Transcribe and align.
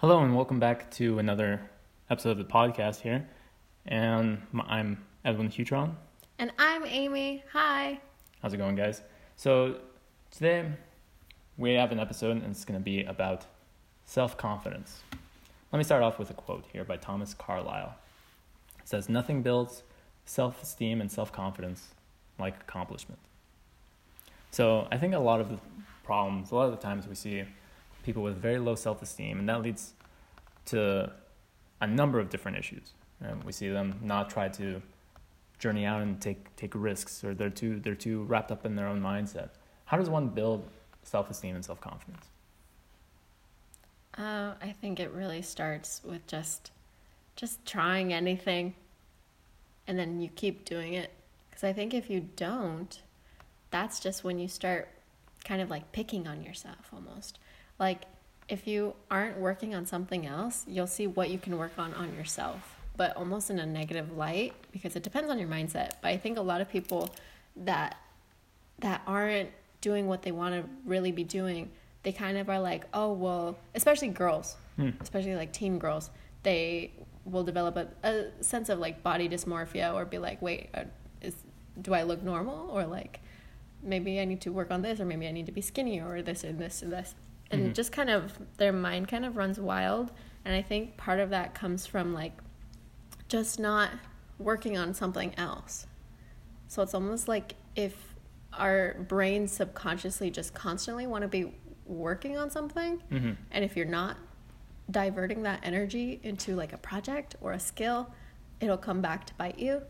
Hello 0.00 0.22
and 0.22 0.36
welcome 0.36 0.60
back 0.60 0.88
to 0.92 1.18
another 1.18 1.60
episode 2.08 2.30
of 2.30 2.38
the 2.38 2.44
podcast 2.44 3.00
here. 3.00 3.28
And 3.84 4.40
I'm 4.68 5.04
Edwin 5.24 5.50
Huitron. 5.50 5.96
And 6.38 6.52
I'm 6.56 6.86
Amy. 6.86 7.42
Hi. 7.52 7.98
How's 8.40 8.54
it 8.54 8.58
going, 8.58 8.76
guys? 8.76 9.02
So 9.34 9.78
today 10.30 10.66
we 11.56 11.74
have 11.74 11.90
an 11.90 11.98
episode 11.98 12.36
and 12.36 12.44
it's 12.44 12.64
going 12.64 12.78
to 12.78 12.84
be 12.84 13.02
about 13.02 13.46
self 14.04 14.36
confidence. 14.36 15.00
Let 15.72 15.78
me 15.78 15.82
start 15.82 16.04
off 16.04 16.16
with 16.16 16.30
a 16.30 16.34
quote 16.34 16.64
here 16.72 16.84
by 16.84 16.96
Thomas 16.96 17.34
Carlyle. 17.34 17.96
It 18.78 18.86
says, 18.86 19.08
Nothing 19.08 19.42
builds 19.42 19.82
self 20.26 20.62
esteem 20.62 21.00
and 21.00 21.10
self 21.10 21.32
confidence 21.32 21.88
like 22.38 22.54
accomplishment. 22.60 23.18
So 24.52 24.86
I 24.92 24.96
think 24.96 25.12
a 25.14 25.18
lot 25.18 25.40
of 25.40 25.48
the 25.48 25.58
problems, 26.04 26.52
a 26.52 26.54
lot 26.54 26.66
of 26.66 26.70
the 26.70 26.80
times 26.80 27.08
we 27.08 27.16
see 27.16 27.42
people 28.08 28.22
with 28.22 28.38
very 28.38 28.58
low 28.58 28.74
self 28.74 29.02
esteem, 29.02 29.38
and 29.38 29.48
that 29.50 29.60
leads 29.62 29.92
to 30.66 31.12
a 31.82 31.86
number 31.86 32.18
of 32.18 32.30
different 32.30 32.56
issues. 32.56 32.94
And 33.20 33.44
we 33.44 33.52
see 33.52 33.68
them 33.68 34.00
not 34.02 34.30
try 34.30 34.48
to 34.48 34.80
journey 35.58 35.84
out 35.84 36.00
and 36.00 36.18
take 36.20 36.56
take 36.56 36.72
risks, 36.74 37.22
or 37.22 37.34
they're 37.34 37.50
too 37.50 37.80
they're 37.80 37.94
too 37.94 38.22
wrapped 38.24 38.50
up 38.50 38.64
in 38.64 38.76
their 38.76 38.86
own 38.86 39.02
mindset. 39.02 39.50
How 39.84 39.98
does 39.98 40.08
one 40.08 40.28
build 40.28 40.64
self 41.02 41.30
esteem 41.30 41.54
and 41.54 41.64
self 41.64 41.80
confidence? 41.82 42.24
Uh, 44.16 44.54
I 44.62 44.74
think 44.80 44.98
it 44.98 45.10
really 45.10 45.42
starts 45.42 46.00
with 46.02 46.26
just 46.26 46.70
just 47.36 47.64
trying 47.66 48.12
anything 48.12 48.74
and 49.86 49.98
then 49.98 50.20
you 50.20 50.30
keep 50.34 50.64
doing 50.64 50.94
it. 50.94 51.10
Because 51.50 51.64
I 51.64 51.72
think 51.72 51.92
if 51.92 52.08
you 52.08 52.28
don't, 52.36 53.00
that's 53.70 54.00
just 54.00 54.24
when 54.24 54.38
you 54.38 54.48
start 54.48 54.88
kind 55.44 55.60
of 55.62 55.70
like 55.70 55.92
picking 55.92 56.26
on 56.26 56.42
yourself 56.42 56.90
almost. 56.92 57.38
Like 57.78 58.02
if 58.48 58.66
you 58.66 58.94
aren't 59.10 59.38
working 59.38 59.74
on 59.74 59.86
something 59.86 60.26
else, 60.26 60.64
you'll 60.68 60.86
see 60.86 61.06
what 61.06 61.30
you 61.30 61.38
can 61.38 61.58
work 61.58 61.72
on 61.78 61.94
on 61.94 62.14
yourself, 62.14 62.76
but 62.96 63.16
almost 63.16 63.50
in 63.50 63.58
a 63.58 63.66
negative 63.66 64.16
light 64.16 64.54
because 64.72 64.96
it 64.96 65.02
depends 65.02 65.30
on 65.30 65.38
your 65.38 65.48
mindset. 65.48 65.92
But 66.02 66.08
I 66.08 66.16
think 66.16 66.38
a 66.38 66.42
lot 66.42 66.60
of 66.60 66.68
people 66.68 67.10
that 67.56 67.96
that 68.80 69.02
aren't 69.06 69.50
doing 69.80 70.06
what 70.06 70.22
they 70.22 70.32
want 70.32 70.54
to 70.54 70.68
really 70.84 71.12
be 71.12 71.24
doing, 71.24 71.70
they 72.02 72.12
kind 72.12 72.36
of 72.38 72.48
are 72.48 72.60
like, 72.60 72.84
oh 72.94 73.12
well, 73.12 73.58
especially 73.74 74.08
girls, 74.08 74.56
Hmm. 74.76 74.90
especially 75.00 75.34
like 75.34 75.52
teen 75.52 75.78
girls, 75.80 76.10
they 76.44 76.92
will 77.24 77.42
develop 77.44 77.76
a, 77.76 77.88
a 78.04 78.42
sense 78.42 78.68
of 78.68 78.78
like 78.78 79.02
body 79.02 79.28
dysmorphia 79.28 79.92
or 79.92 80.04
be 80.04 80.18
like, 80.18 80.40
wait, 80.40 80.70
uh, 80.74 80.84
is 81.20 81.34
do 81.82 81.92
I 81.94 82.04
look 82.04 82.22
normal 82.22 82.70
or 82.70 82.86
like 82.86 83.20
maybe 83.82 84.18
I 84.20 84.24
need 84.24 84.40
to 84.42 84.50
work 84.52 84.70
on 84.70 84.82
this 84.82 84.98
or 85.00 85.04
maybe 85.04 85.26
I 85.28 85.32
need 85.32 85.46
to 85.46 85.52
be 85.52 85.60
skinnier 85.60 86.08
or 86.08 86.22
this 86.22 86.42
and 86.44 86.58
this 86.58 86.80
and 86.82 86.92
this. 86.92 87.14
And 87.50 87.70
Mhm. 87.70 87.74
just 87.74 87.92
kind 87.92 88.10
of 88.10 88.38
their 88.58 88.72
mind 88.72 89.08
kind 89.08 89.24
of 89.24 89.36
runs 89.36 89.58
wild. 89.58 90.12
And 90.44 90.54
I 90.54 90.62
think 90.62 90.96
part 90.96 91.18
of 91.20 91.30
that 91.30 91.54
comes 91.54 91.86
from 91.86 92.12
like 92.14 92.32
just 93.28 93.58
not 93.58 93.90
working 94.38 94.76
on 94.78 94.94
something 94.94 95.34
else. 95.36 95.86
So 96.68 96.82
it's 96.82 96.94
almost 96.94 97.28
like 97.28 97.54
if 97.74 98.14
our 98.52 98.94
brains 99.08 99.52
subconsciously 99.52 100.30
just 100.30 100.54
constantly 100.54 101.06
want 101.06 101.22
to 101.22 101.28
be 101.28 101.52
working 101.86 102.36
on 102.36 102.50
something, 102.50 103.02
Mm-hmm. 103.10 103.32
and 103.50 103.64
if 103.64 103.76
you're 103.76 103.86
not 103.86 104.16
diverting 104.90 105.42
that 105.42 105.60
energy 105.62 106.20
into 106.22 106.54
like 106.56 106.72
a 106.72 106.78
project 106.78 107.36
or 107.40 107.52
a 107.52 107.60
skill, 107.60 108.10
it'll 108.60 108.78
come 108.78 109.00
back 109.00 109.26
to 109.26 109.34
bite 109.34 109.58
you. 109.58 109.82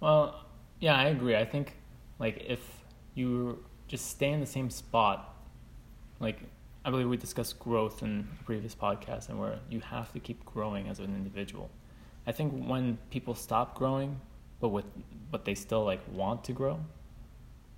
Well, 0.00 0.44
yeah, 0.80 0.96
I 0.96 1.04
agree. 1.06 1.36
I 1.36 1.44
think 1.44 1.74
like 2.18 2.44
if 2.46 2.60
you 3.14 3.64
just 3.88 4.08
stay 4.08 4.30
in 4.32 4.40
the 4.40 4.46
same 4.46 4.70
spot, 4.70 5.33
like 6.20 6.38
I 6.84 6.90
believe 6.90 7.08
we 7.08 7.16
discussed 7.16 7.58
growth 7.58 8.02
in 8.02 8.28
a 8.40 8.44
previous 8.44 8.74
podcast 8.74 9.28
and 9.30 9.38
where 9.40 9.58
you 9.70 9.80
have 9.80 10.12
to 10.12 10.20
keep 10.20 10.44
growing 10.44 10.86
as 10.88 10.98
an 10.98 11.06
individual. 11.06 11.70
I 12.26 12.32
think 12.32 12.66
when 12.68 12.98
people 13.10 13.34
stop 13.34 13.74
growing, 13.74 14.20
but 14.60 14.68
with 14.68 14.84
but 15.30 15.44
they 15.44 15.54
still 15.54 15.84
like 15.84 16.00
want 16.12 16.44
to 16.44 16.52
grow, 16.52 16.78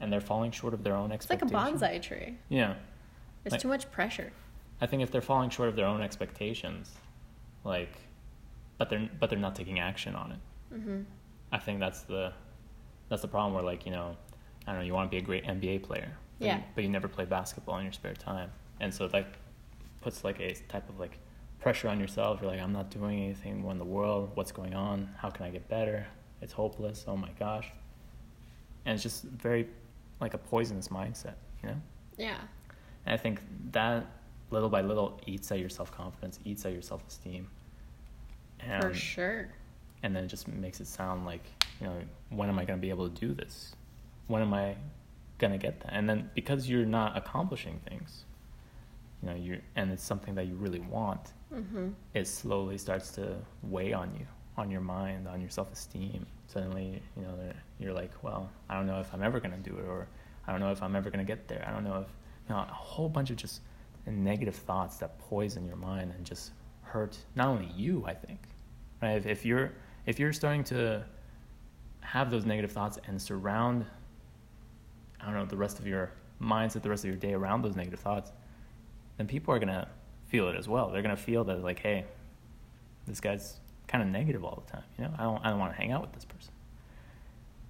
and 0.01 0.13
they're 0.13 0.21
falling 0.21 0.51
short 0.51 0.75
of 0.75 0.83
their 0.83 0.95
own 0.97 1.13
expectations. 1.13 1.53
It's 1.53 1.83
like 1.83 1.93
a 1.93 1.99
bonsai 1.99 2.03
tree. 2.03 2.37
Yeah, 2.49 2.75
There's 3.43 3.53
Like- 3.53 3.61
too 3.61 3.69
much 3.69 3.91
pressure. 3.91 4.33
I 4.81 4.87
think 4.87 5.03
if 5.03 5.11
they're 5.11 5.23
falling 5.23 5.49
short 5.51 5.69
of 5.71 5.77
their 5.77 5.87
own 5.87 6.03
expectations, 6.03 6.93
like, 7.65 7.93
but 8.77 8.91
they're 8.91 9.09
but 9.19 9.31
they're 9.31 9.39
not 9.39 9.55
taking 9.55 9.79
action 9.79 10.15
on 10.15 10.33
it. 10.33 10.39
hmm 10.77 11.03
I 11.53 11.59
think 11.59 11.79
that's 11.81 12.03
the 12.03 12.33
that's 13.09 13.23
the 13.23 13.29
problem 13.29 13.55
where 13.55 13.63
like 13.63 13.87
you 13.87 13.93
know 13.93 14.17
I 14.67 14.73
don't 14.73 14.81
know 14.81 14.87
you 14.87 14.93
want 14.95 15.09
to 15.11 15.15
be 15.15 15.19
a 15.23 15.25
great 15.25 15.45
NBA 15.45 15.83
player 15.85 16.11
but 16.39 16.45
Yeah. 16.47 16.57
you, 16.59 16.63
but 16.75 16.85
you 16.85 16.91
never 16.91 17.09
play 17.09 17.25
basketball 17.25 17.79
in 17.79 17.85
your 17.85 17.93
spare 17.93 18.15
time. 18.15 18.51
And 18.81 18.93
so 18.93 19.09
that 19.09 19.27
puts 20.01 20.23
like 20.25 20.41
a 20.41 20.55
type 20.69 20.89
of 20.89 20.99
like 21.01 21.19
pressure 21.61 21.89
on 21.89 21.99
yourself. 21.99 22.41
You're 22.41 22.51
like 22.51 22.61
I'm 22.61 22.73
not 22.73 22.91
doing 22.91 23.23
anything 23.23 23.65
in 23.69 23.79
the 23.79 23.85
world. 23.85 24.31
What's 24.35 24.53
going 24.53 24.75
on? 24.75 25.09
How 25.19 25.31
can 25.31 25.45
I 25.47 25.51
get 25.51 25.69
better? 25.69 26.07
It's 26.43 26.53
hopeless. 26.53 27.05
Oh 27.09 27.17
my 27.17 27.31
gosh. 27.39 27.69
And 28.85 28.95
it's 28.95 29.03
just 29.03 29.25
very 29.25 29.67
like 30.21 30.35
a 30.35 30.39
poisonous 30.39 30.89
mindset 30.89 31.35
you 31.63 31.69
know? 31.71 31.77
Yeah. 32.17 32.39
and 33.05 33.15
I 33.15 33.17
think 33.17 33.41
that 33.73 34.07
little 34.51 34.69
by 34.69 34.81
little 34.83 35.21
eats 35.27 35.51
at 35.53 35.59
your 35.59 35.69
self 35.69 35.91
confidence 35.91 36.39
eats 36.45 36.65
at 36.65 36.73
your 36.73 36.83
self 36.83 37.07
esteem 37.09 37.49
For 38.81 38.95
sure. 38.95 39.49
and 40.03 40.15
then 40.15 40.25
it 40.25 40.29
just 40.29 40.49
makes 40.49 40.81
it 40.81 40.87
sound 40.87 41.27
like 41.27 41.43
you 41.81 41.87
know 41.87 41.97
when 42.31 42.49
am 42.49 42.59
i 42.59 42.65
going 42.65 42.79
to 42.79 42.81
be 42.81 42.91
able 42.91 43.09
to 43.09 43.21
do 43.21 43.35
this? 43.35 43.75
When 44.29 44.41
am 44.43 44.55
i 44.55 44.75
going 45.39 45.53
to 45.53 45.59
get 45.59 45.81
that. 45.81 45.93
And 45.93 46.09
then 46.09 46.31
because 46.35 46.69
you're 46.69 46.87
not 46.87 47.17
accomplishing 47.17 47.81
things 47.89 48.25
you 49.23 49.29
know 49.29 49.35
you 49.35 49.61
and 49.77 49.91
it's 49.91 50.03
something 50.05 50.35
that 50.35 50.47
you 50.47 50.55
really 50.57 50.81
want 50.81 51.33
hmm 51.53 51.89
it 52.15 52.27
slowly 52.27 52.77
starts 52.77 53.11
to 53.13 53.37
weigh 53.63 53.93
on 53.93 54.13
you 54.19 54.27
on 54.59 54.71
your 54.71 54.81
mind 54.81 55.27
on 55.29 55.41
your 55.41 55.51
self-esteem. 55.51 56.27
Suddenly 56.49 57.03
you 57.17 57.23
know 57.23 57.35
you're 57.79 57.93
like 57.93 58.13
well 58.23 58.51
i 58.69 58.75
don't 58.75 58.87
know 58.87 59.01
if 59.01 59.13
i'm 59.15 59.23
ever 59.23 59.41
going 59.41 59.53
to 59.53 59.71
do 59.71 59.77
it 59.79 59.87
or 59.87 60.09
i 60.47 60.53
don't 60.53 60.61
know 60.61 60.71
if 60.71 60.83
i'm 60.83 60.95
ever 60.97 61.11
going 61.11 61.25
to 61.25 61.31
get 61.31 61.49
there. 61.49 61.65
I 61.67 61.73
don't 61.73 61.85
know 61.85 61.99
if 62.01 62.09
you 62.49 62.55
know 62.55 62.61
a 62.61 62.73
whole 62.73 63.09
bunch 63.09 63.31
of 63.31 63.37
just 63.37 63.61
negative 64.07 64.55
thoughts 64.55 64.99
that 64.99 65.19
poison 65.19 65.67
your 65.67 65.77
mind 65.77 66.13
and 66.15 66.25
just 66.25 66.53
hurt 66.83 67.17
not 67.35 67.49
only 67.49 67.69
you 67.75 68.05
i 68.07 68.15
think 68.15 68.39
right? 69.03 69.17
If, 69.17 69.27
if 69.27 69.45
you're 69.45 69.73
if 70.07 70.19
you're 70.21 70.33
starting 70.33 70.65
to 70.65 71.05
have 72.01 72.31
those 72.31 72.47
negative 72.47 72.71
thoughts 72.71 72.99
and 73.07 73.21
surround 73.21 73.85
i 75.27 75.31
don't 75.31 75.41
know 75.41 75.47
the 75.47 75.57
rest 75.57 75.79
of 75.79 75.87
your 75.87 76.11
mindset 76.41 76.83
the 76.83 76.89
rest 76.89 77.05
of 77.05 77.09
your 77.09 77.19
day 77.19 77.35
around 77.35 77.63
those 77.63 77.77
negative 77.77 78.01
thoughts 78.01 78.33
then 79.17 79.27
people 79.27 79.53
are 79.53 79.59
going 79.59 79.69
to 79.69 79.89
feel 80.29 80.49
it 80.49 80.57
as 80.57 80.69
well. 80.69 80.91
They're 80.91 81.03
going 81.03 81.17
to 81.17 81.23
feel 81.23 81.45
that 81.45 81.63
like 81.63 81.81
hey 81.81 82.05
this 83.07 83.21
guy's 83.21 83.61
kind 83.89 84.03
of 84.03 84.09
negative 84.11 84.45
all 84.45 84.63
the 84.67 84.73
time 84.73 84.83
you 84.99 85.05
know? 85.05 85.13
I 85.17 85.23
don't 85.23 85.47
i 85.47 85.51
don't 85.51 85.61
want 85.61 85.73
to 85.73 85.79
hang 85.79 85.93
out 85.93 86.03
with 86.03 86.13
this 86.13 86.25
person. 86.25 86.53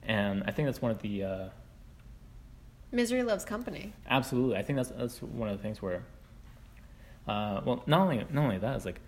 And 0.02 0.42
i 0.46 0.50
think 0.50 0.66
that's 0.66 0.82
one 0.82 0.90
of 0.90 1.02
the 1.02 1.22
uh, 1.22 1.48
Misery 2.92 3.22
loves 3.22 3.44
company. 3.44 3.92
Absolutely, 4.08 4.56
I 4.56 4.62
think 4.62 4.76
that's 4.76 4.90
that's 4.90 5.20
one 5.20 5.48
of 5.48 5.56
the 5.56 5.62
things 5.62 5.82
where, 5.82 6.04
uh, 7.26 7.60
well, 7.64 7.82
not 7.86 8.00
only 8.00 8.24
not 8.30 8.44
only 8.44 8.58
that 8.58 8.76
is 8.76 8.84
like, 8.84 9.00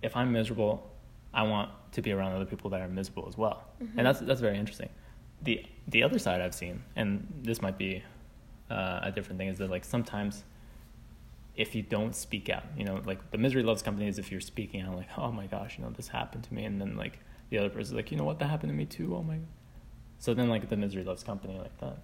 if 0.00 0.16
I'm 0.16 0.32
miserable, 0.32 0.90
I 1.32 1.42
want 1.42 1.70
to 1.92 2.02
be 2.02 2.12
around 2.12 2.32
other 2.32 2.46
people 2.46 2.70
that 2.70 2.80
are 2.80 2.88
miserable 2.88 3.26
as 3.28 3.36
well, 3.36 3.64
and 3.96 4.06
that's 4.06 4.20
that's 4.20 4.40
very 4.40 4.58
interesting. 4.58 4.88
The 5.42 5.64
The 5.88 6.02
other 6.02 6.18
side 6.18 6.40
I've 6.40 6.54
seen, 6.54 6.82
and 6.94 7.26
this 7.42 7.60
might 7.60 7.76
be 7.76 8.02
uh, 8.70 9.00
a 9.02 9.10
different 9.10 9.38
thing, 9.38 9.48
is 9.48 9.58
that 9.58 9.70
like 9.70 9.84
sometimes, 9.84 10.44
if 11.56 11.74
you 11.74 11.82
don't 11.82 12.14
speak 12.14 12.48
out, 12.48 12.64
you 12.78 12.84
know, 12.84 13.00
like 13.04 13.30
the 13.30 13.38
misery 13.38 13.62
loves 13.62 13.82
company 13.82 14.06
is 14.08 14.18
if 14.18 14.30
you're 14.30 14.40
speaking 14.40 14.80
out, 14.82 14.96
like, 14.96 15.08
oh 15.18 15.32
my 15.32 15.46
gosh, 15.46 15.76
you 15.76 15.84
know, 15.84 15.90
this 15.90 16.08
happened 16.08 16.44
to 16.44 16.54
me, 16.54 16.64
and 16.64 16.80
then 16.80 16.96
like 16.96 17.18
the 17.50 17.58
other 17.58 17.68
person's 17.68 17.94
like, 17.94 18.10
you 18.10 18.16
know 18.16 18.24
what, 18.24 18.38
that 18.38 18.48
happened 18.48 18.70
to 18.70 18.76
me 18.76 18.86
too. 18.86 19.14
Oh 19.16 19.22
my, 19.22 19.38
so 20.18 20.34
then 20.34 20.48
like 20.48 20.68
the 20.68 20.76
misery 20.76 21.04
loves 21.04 21.24
company 21.24 21.58
like 21.58 21.76
that. 21.80 21.98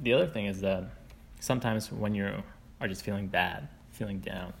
The 0.00 0.12
other 0.12 0.26
thing 0.26 0.46
is 0.46 0.60
that 0.60 0.84
sometimes 1.38 1.92
when 1.92 2.14
you 2.14 2.42
are 2.80 2.88
just 2.88 3.02
feeling 3.02 3.28
bad, 3.28 3.68
feeling 3.92 4.18
down, 4.18 4.52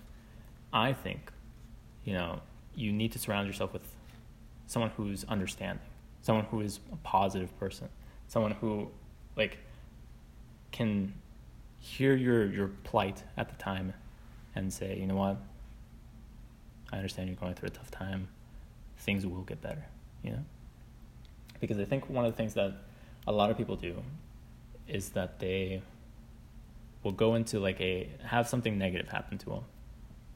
I 0.72 0.92
think, 0.92 1.32
you 2.04 2.14
know, 2.14 2.40
you 2.74 2.92
need 2.92 3.12
to 3.12 3.18
surround 3.18 3.46
yourself 3.48 3.72
with 3.72 3.86
someone 4.66 4.92
who's 4.96 5.24
understanding, 5.24 5.89
someone 6.22 6.44
who 6.46 6.60
is 6.60 6.80
a 6.92 6.96
positive 6.96 7.58
person, 7.58 7.88
someone 8.28 8.52
who, 8.52 8.88
like, 9.36 9.58
can 10.72 11.12
hear 11.78 12.14
your 12.14 12.46
your 12.46 12.68
plight 12.84 13.22
at 13.36 13.48
the 13.48 13.56
time, 13.56 13.94
and 14.54 14.72
say, 14.72 14.98
you 14.98 15.06
know 15.06 15.16
what, 15.16 15.38
I 16.92 16.96
understand 16.96 17.28
you're 17.28 17.36
going 17.36 17.54
through 17.54 17.68
a 17.68 17.70
tough 17.70 17.90
time. 17.90 18.28
Things 18.98 19.26
will 19.26 19.42
get 19.42 19.60
better, 19.62 19.84
you 20.22 20.32
know. 20.32 20.44
Because 21.60 21.78
I 21.78 21.84
think 21.84 22.08
one 22.08 22.24
of 22.24 22.32
the 22.32 22.36
things 22.36 22.54
that 22.54 22.72
a 23.26 23.32
lot 23.32 23.50
of 23.50 23.56
people 23.56 23.76
do 23.76 24.02
is 24.88 25.10
that 25.10 25.38
they 25.38 25.82
will 27.02 27.12
go 27.12 27.34
into 27.34 27.58
like 27.60 27.80
a 27.80 28.08
have 28.24 28.48
something 28.48 28.76
negative 28.76 29.08
happen 29.08 29.38
to 29.38 29.46
them 29.46 29.64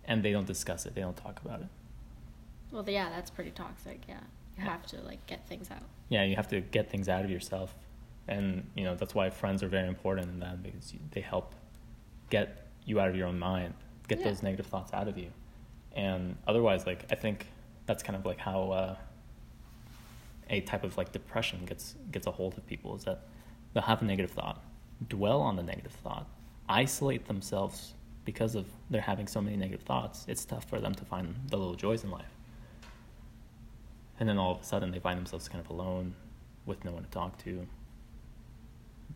and 0.05 0.23
they 0.23 0.33
don't 0.33 0.47
discuss 0.47 0.87
it 0.87 0.95
they 0.95 1.01
don't 1.01 1.17
talk 1.17 1.41
about 1.45 1.61
it 1.61 1.67
Well, 2.73 2.85
yeah, 2.89 3.11
that's 3.11 3.31
pretty 3.31 3.51
toxic. 3.51 4.03
Yeah, 4.09 4.21
you 4.57 4.65
have 4.65 4.87
to 4.87 5.01
like 5.03 5.25
get 5.27 5.47
things 5.49 5.71
out. 5.71 5.83
yeah 6.09 6.23
you 6.25 6.37
have 6.37 6.49
to 6.49 6.61
get 6.61 6.91
things 6.91 7.09
out 7.09 7.25
of 7.25 7.31
yourself. 7.31 7.75
And 8.27 8.67
you 8.75 8.85
know 8.85 8.95
that's 8.95 9.15
why 9.15 9.29
friends 9.31 9.63
are 9.63 9.69
very 9.69 9.87
important 9.89 10.29
in 10.31 10.39
that 10.41 10.63
because 10.63 10.93
you, 10.95 11.01
they 11.11 11.21
help 11.21 11.55
get 12.31 12.67
you 12.87 12.99
out 13.01 13.09
of 13.11 13.17
your 13.17 13.27
own 13.29 13.39
mind 13.39 13.75
get 14.09 14.19
Yeah. 14.21 14.29
those 14.29 14.43
negative 14.43 14.67
thoughts 14.67 14.93
out 14.95 15.09
of 15.09 15.17
you. 15.19 15.31
And 15.95 16.37
otherwise 16.47 16.87
like 16.87 17.05
i 17.11 17.15
think 17.15 17.47
that's 17.87 18.03
kind 18.03 18.17
of 18.17 18.25
like 18.25 18.39
how 18.39 18.71
uh, 18.71 18.97
a 20.51 20.61
type 20.63 20.85
of 20.85 20.97
like 20.97 21.13
depression 21.13 21.65
gets 21.67 21.95
gets 22.13 22.27
a 22.27 22.31
hold 22.31 22.57
of 22.59 22.67
people 22.67 22.95
is 22.97 23.05
that 23.05 23.21
they'll 23.73 23.83
have 23.83 24.03
a 24.03 24.05
negative 24.05 24.31
thought 24.31 24.63
dwell 25.09 25.41
on 25.41 25.57
the 25.57 25.63
negative 25.63 25.93
thought 25.93 26.27
isolate 26.69 27.27
themselves 27.27 27.95
because 28.25 28.55
of 28.55 28.67
they're 28.91 29.03
having 29.03 29.27
so 29.27 29.39
many 29.43 29.55
negative 29.55 29.85
thoughts. 29.85 30.25
It's 30.29 30.47
tough 30.47 30.65
for 30.65 30.81
them 30.81 30.95
to 30.95 31.05
find 31.05 31.35
the 31.51 31.59
little 31.59 31.75
joys 31.75 32.05
in 32.05 32.11
life 32.11 32.34
and 34.21 34.29
then 34.29 34.39
all 34.39 34.53
of 34.53 34.61
a 34.61 34.65
sudden 34.65 34.91
they 34.91 34.99
find 35.01 35.19
themselves 35.19 35.49
kind 35.49 35.65
of 35.65 35.71
alone 35.71 36.15
with 36.67 36.85
no 36.85 36.93
one 36.93 37.03
to 37.05 37.11
talk 37.11 37.37
to 37.39 37.67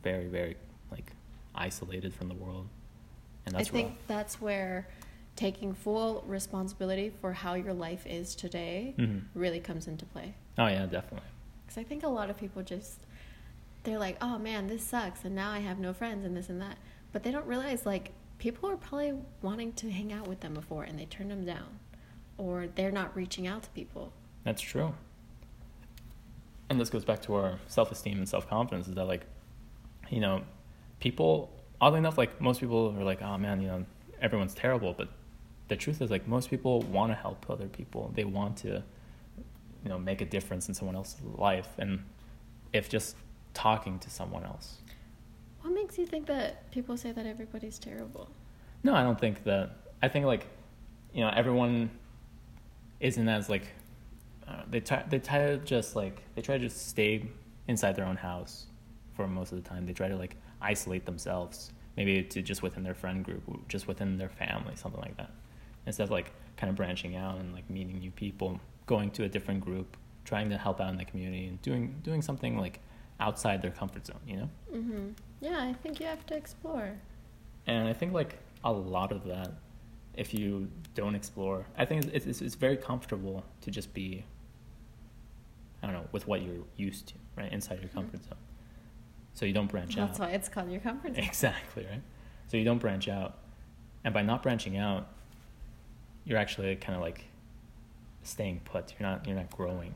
very 0.03 0.27
very 0.27 0.56
like 0.91 1.12
isolated 1.55 2.12
from 2.15 2.29
the 2.29 2.35
world 2.35 2.67
and 3.47 3.56
I 3.56 3.65
think 3.65 3.89
rough. 3.89 3.99
that's 4.06 4.41
where 4.41 4.89
taking 5.37 5.73
full 5.73 6.25
responsibility 6.27 7.12
for 7.21 7.33
how 7.33 7.55
your 7.55 7.73
life 7.73 8.06
is 8.06 8.35
today 8.35 8.95
Mhm. 8.99 9.23
really 9.35 9.61
comes 9.61 9.87
into 9.87 10.05
play. 10.06 10.35
oh 10.59 10.67
yeah 10.67 10.87
definitely 10.87 11.29
Because 11.67 11.79
I 11.79 11.85
think 11.85 12.03
a 12.03 12.09
lot 12.09 12.31
of 12.31 12.37
people 12.39 12.62
just, 12.62 13.00
they're 13.85 13.99
like, 13.99 14.17
oh 14.23 14.39
man, 14.39 14.67
this 14.69 14.83
sucks, 14.83 15.25
and 15.27 15.35
now 15.35 15.50
I 15.50 15.59
have 15.59 15.79
no 15.79 15.93
friends, 15.93 16.25
and 16.25 16.35
this 16.35 16.49
and 16.49 16.61
that. 16.62 16.79
But 17.12 17.23
they 17.25 17.31
don't 17.31 17.47
realize, 17.47 17.85
like, 17.85 18.12
people 18.39 18.71
are 18.71 18.77
probably 18.79 19.12
wanting 19.43 19.75
to 19.75 19.91
hang 19.91 20.11
out 20.11 20.27
with 20.27 20.41
them 20.41 20.55
before, 20.55 20.85
and 20.85 20.99
they 20.99 21.05
turn 21.05 21.29
them 21.29 21.45
down. 21.45 21.79
Or 22.39 22.69
they're 22.75 22.91
not 22.91 23.15
reaching 23.15 23.47
out 23.47 23.65
to 23.65 23.71
people. 23.71 24.12
That's 24.49 24.62
true. 24.62 24.95
And 26.71 26.81
this 26.81 26.89
goes 26.89 27.05
back 27.05 27.21
to 27.25 27.35
our 27.35 27.59
self 27.67 27.93
esteem 27.93 28.17
and 28.17 28.27
self 28.27 28.49
confidence 28.49 28.89
is 28.89 28.95
that, 28.95 29.05
like, 29.05 29.27
you 30.09 30.21
know, 30.21 30.41
people, 31.00 31.50
oddly 31.83 31.99
enough, 31.99 32.17
like, 32.17 32.41
most 32.41 32.59
people 32.59 32.97
are 32.99 33.05
like, 33.05 33.21
oh 33.21 33.37
man, 33.37 33.61
you 33.61 33.69
know, 33.69 33.85
everyone's 34.23 34.55
terrible. 34.55 34.95
But 34.97 35.11
the 35.69 35.77
truth 35.77 36.00
is, 36.00 36.11
like, 36.11 36.27
most 36.27 36.49
people 36.49 36.81
want 36.81 37.12
to 37.12 37.15
help 37.15 37.45
other 37.50 37.67
people. 37.67 38.11
They 38.15 38.25
want 38.25 38.56
to, 38.59 38.83
you 39.83 39.91
know, 39.91 39.99
make 39.99 40.23
a 40.23 40.25
difference 40.25 40.67
in 40.67 40.73
someone 40.73 40.97
else's 40.97 41.21
life. 41.37 41.69
And 41.77 42.03
if 42.73 42.89
just 42.89 43.17
talking 43.53 43.99
to 43.99 44.09
someone 44.09 44.45
else. 44.45 44.79
What 45.61 45.75
makes 45.75 45.99
you 45.99 46.06
think 46.06 46.25
that 46.29 46.71
people 46.71 46.97
say 46.97 47.12
that 47.12 47.27
everybody's 47.27 47.79
terrible? 47.79 48.31
No, 48.83 48.95
I 48.95 49.03
don't 49.03 49.21
think 49.21 49.45
that. 49.45 49.73
I 50.03 50.09
think, 50.09 50.25
like, 50.25 50.47
you 51.12 51.21
know, 51.21 51.31
everyone 51.37 51.91
isn't 52.99 53.29
as, 53.29 53.50
like, 53.50 53.75
uh, 54.49 54.62
they 54.71 54.81
try 54.81 55.05
they 55.09 55.19
try 55.19 55.39
to 55.39 55.59
just 55.59 55.95
like 55.97 56.23
they 56.35 56.43
try 56.43 56.56
to 56.56 56.65
just 56.65 56.89
stay 56.89 57.29
inside 57.67 57.95
their 57.97 58.06
own 58.06 58.17
house 58.17 58.67
for 59.15 59.27
most 59.27 59.53
of 59.53 59.62
the 59.62 59.69
time. 59.69 59.87
They 59.87 59.93
try 59.93 60.09
to 60.09 60.17
like 60.17 60.37
isolate 60.61 61.05
themselves, 61.05 61.73
maybe 61.97 62.23
to 62.23 62.43
just 62.43 62.62
within 62.62 62.83
their 62.83 62.95
friend 62.95 63.25
group, 63.25 63.43
just 63.69 63.87
within 63.87 64.17
their 64.17 64.29
family, 64.29 64.75
something 64.77 65.00
like 65.00 65.17
that. 65.17 65.31
Instead 65.87 66.05
of 66.05 66.11
like 66.11 66.33
kind 66.56 66.71
of 66.71 66.77
branching 66.77 67.17
out 67.17 67.39
and 67.39 67.53
like 67.53 67.69
meeting 67.69 67.99
new 67.99 68.11
people, 68.11 68.61
going 68.87 69.11
to 69.12 69.25
a 69.25 69.29
different 69.29 69.61
group, 69.61 69.97
trying 70.25 70.49
to 70.50 70.56
help 70.56 70.81
out 70.81 70.91
in 70.91 70.97
the 70.97 71.05
community, 71.05 71.47
and 71.47 71.61
doing 71.62 72.00
doing 72.03 72.23
something 72.23 72.59
like 72.59 72.81
outside 73.21 73.62
their 73.62 73.71
comfort 73.71 74.06
zone, 74.06 74.21
you 74.27 74.37
know. 74.37 74.50
Mm-hmm. 74.73 75.09
Yeah, 75.41 75.62
I 75.62 75.73
think 75.73 76.00
you 76.00 76.06
have 76.06 76.25
to 76.27 76.37
explore. 76.37 76.93
And 77.67 77.89
I 77.89 77.93
think 77.93 78.12
like 78.12 78.39
a 78.65 78.73
lot 78.73 79.12
of 79.12 79.25
that, 79.25 79.53
if 80.17 80.33
you 80.33 80.69
don't 80.95 81.15
explore, 81.15 81.67
I 81.77 81.85
think 81.85 82.06
it's, 82.06 82.27
it's, 82.27 82.41
it's 82.41 82.55
very 82.55 82.77
comfortable 82.77 83.45
to 83.62 83.71
just 83.71 83.93
be, 83.95 84.25
I 85.82 85.86
don't 85.86 85.94
know, 85.94 86.08
with 86.12 86.26
what 86.26 86.42
you're 86.42 86.64
used 86.76 87.08
to, 87.08 87.14
right? 87.36 87.52
Inside 87.52 87.80
your 87.80 87.88
mm-hmm. 87.88 87.98
comfort 87.98 88.25
zone. 88.25 88.38
So 89.34 89.46
you 89.46 89.52
don't 89.52 89.70
branch 89.70 89.94
That's 89.94 89.98
out. 89.98 90.08
That's 90.08 90.19
why 90.19 90.30
it's 90.30 90.48
called 90.48 90.70
your 90.70 90.80
comfort 90.80 91.14
zone. 91.14 91.25
Exactly, 91.25 91.86
right? 91.88 92.02
So 92.48 92.56
you 92.56 92.64
don't 92.64 92.78
branch 92.78 93.08
out. 93.08 93.38
And 94.04 94.12
by 94.12 94.22
not 94.22 94.42
branching 94.42 94.76
out, 94.76 95.08
you're 96.25 96.38
actually 96.38 96.75
kind 96.76 96.96
of 96.96 97.02
like 97.02 97.25
staying 98.22 98.60
put. 98.64 98.94
You're 98.98 99.08
not 99.08 99.26
you're 99.26 99.36
not 99.36 99.50
growing. 99.50 99.94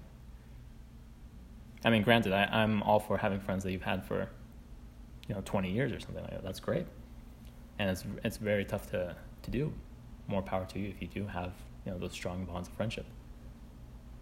I 1.85 1.91
mean, 1.91 2.03
granted, 2.03 2.33
I, 2.33 2.45
I'm 2.45 2.83
all 2.83 3.01
for 3.01 3.19
having 3.19 3.41
friends 3.41 3.65
that 3.65 3.73
you've 3.73 3.83
had 3.83 4.05
for, 4.05 4.29
you 5.29 5.35
know, 5.35 5.43
20 5.45 5.73
years 5.73 5.91
or 5.93 5.99
something 5.99 6.23
like 6.23 6.31
that. 6.31 6.45
That's 6.45 6.61
great. 6.61 6.87
And 7.79 7.91
it's 7.91 8.05
it's 8.25 8.37
very 8.37 8.65
tough 8.65 8.91
to, 8.91 9.17
to 9.43 9.51
do. 9.51 9.73
More 10.29 10.43
power 10.43 10.65
to 10.67 10.79
you 10.79 10.89
if 10.89 11.03
you 11.03 11.09
do 11.09 11.27
have, 11.27 11.53
you 11.85 11.93
know, 11.93 11.99
those 11.99 12.13
strong 12.13 12.45
bonds 12.45 12.69
of 12.69 12.75
friendship. 12.75 13.07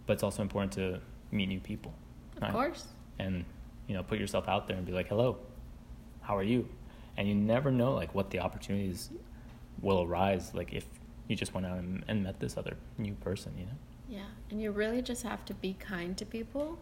But 0.06 0.14
it's 0.14 0.22
also 0.22 0.42
important 0.42 0.72
to 0.72 1.00
meet 1.30 1.48
new 1.48 1.60
people. 1.60 1.92
Of 2.36 2.42
right? 2.42 2.52
course. 2.52 2.84
and 3.18 3.44
you 3.86 3.94
know 3.94 4.02
put 4.02 4.18
yourself 4.18 4.48
out 4.48 4.66
there 4.66 4.76
and 4.76 4.86
be 4.86 4.92
like 4.92 5.08
hello 5.08 5.36
how 6.22 6.36
are 6.36 6.42
you 6.44 6.68
and 7.16 7.28
you 7.28 7.34
never 7.34 7.70
know 7.70 7.92
like 7.92 8.14
what 8.14 8.30
the 8.30 8.38
opportunities 8.38 9.10
will 9.82 10.02
arise 10.02 10.54
like 10.54 10.72
if 10.72 10.86
you 11.28 11.36
just 11.36 11.52
went 11.52 11.66
out 11.66 11.78
and, 11.78 12.04
and 12.08 12.22
met 12.22 12.38
this 12.40 12.56
other 12.56 12.76
new 12.98 13.14
person 13.14 13.52
you 13.58 13.64
know 13.66 13.72
Yeah, 14.08 14.30
and 14.50 14.60
you 14.62 14.70
really 14.72 15.02
just 15.02 15.22
have 15.22 15.44
to 15.46 15.54
be 15.54 15.74
kind 15.74 16.16
to 16.18 16.24
people. 16.24 16.78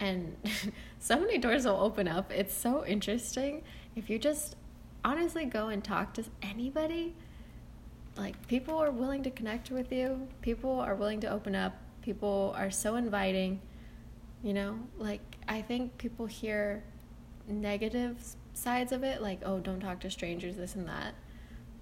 And 0.00 0.36
so 0.98 1.20
many 1.20 1.38
doors 1.38 1.64
will 1.64 1.78
open 1.80 2.08
up. 2.08 2.32
It's 2.32 2.54
so 2.54 2.84
interesting. 2.86 3.62
If 3.94 4.10
you 4.10 4.18
just 4.18 4.56
honestly 5.04 5.44
go 5.44 5.68
and 5.68 5.82
talk 5.84 6.14
to 6.14 6.24
anybody, 6.42 7.14
like 8.16 8.34
people 8.48 8.76
are 8.78 8.90
willing 8.90 9.22
to 9.24 9.30
connect 9.30 9.70
with 9.70 9.92
you, 9.92 10.26
people 10.42 10.80
are 10.80 10.94
willing 10.96 11.20
to 11.20 11.28
open 11.30 11.54
up, 11.54 11.74
people 12.02 12.54
are 12.56 12.70
so 12.70 12.96
inviting. 12.96 13.60
You 14.42 14.54
know, 14.54 14.78
like 14.98 15.20
I 15.48 15.60
think 15.62 15.98
people 15.98 16.26
hear 16.26 16.82
negative 17.46 18.16
sides 18.54 18.92
of 18.92 19.02
it, 19.04 19.20
like, 19.22 19.40
oh, 19.44 19.58
don't 19.60 19.80
talk 19.80 20.00
to 20.00 20.10
strangers, 20.10 20.56
this 20.56 20.74
and 20.74 20.88
that. 20.88 21.14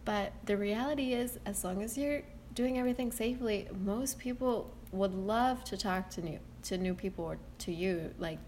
But 0.05 0.33
the 0.47 0.57
reality 0.57 1.13
is, 1.13 1.39
as 1.47 1.65
long 1.65 1.83
as 1.83 1.97
you're 1.99 2.23
doing 2.55 2.79
everything 2.79 3.13
safely, 3.13 3.69
most 3.85 4.19
people 4.19 4.75
would 4.91 5.15
love 5.15 5.65
to 5.65 5.77
talk 5.77 6.11
to 6.11 6.23
new 6.23 6.39
to 6.65 6.79
new 6.79 6.95
people 6.95 7.25
or 7.25 7.39
to 7.59 7.73
you. 7.73 8.13
Like 8.19 8.39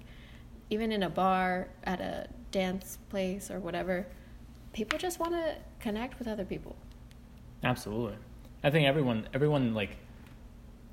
even 0.71 0.91
in 0.93 1.03
a 1.03 1.11
bar, 1.11 1.69
at 1.85 2.01
a 2.01 2.29
dance 2.51 2.99
place 3.09 3.51
or 3.51 3.61
whatever, 3.61 4.07
people 4.73 4.99
just 4.99 5.19
want 5.21 5.33
to 5.33 5.57
connect 5.81 6.19
with 6.19 6.29
other 6.29 6.45
people. 6.45 6.77
absolutely 7.63 8.17
i 8.65 8.71
think 8.71 8.87
everyone 8.87 9.29
everyone 9.35 9.75
like 9.75 9.97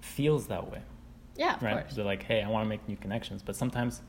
feels 0.01 0.47
that 0.47 0.69
way 0.71 0.81
Yeah, 1.35 1.55
of 1.55 1.63
right 1.63 1.81
course. 1.81 1.95
they're 1.95 2.05
like 2.05 2.23
hey 2.23 2.41
i 2.43 2.49
want 2.49 2.65
to 2.65 2.69
make 2.69 2.87
new 2.87 2.95
connections 2.97 3.41
but 3.43 3.55
sometimes 3.55 4.01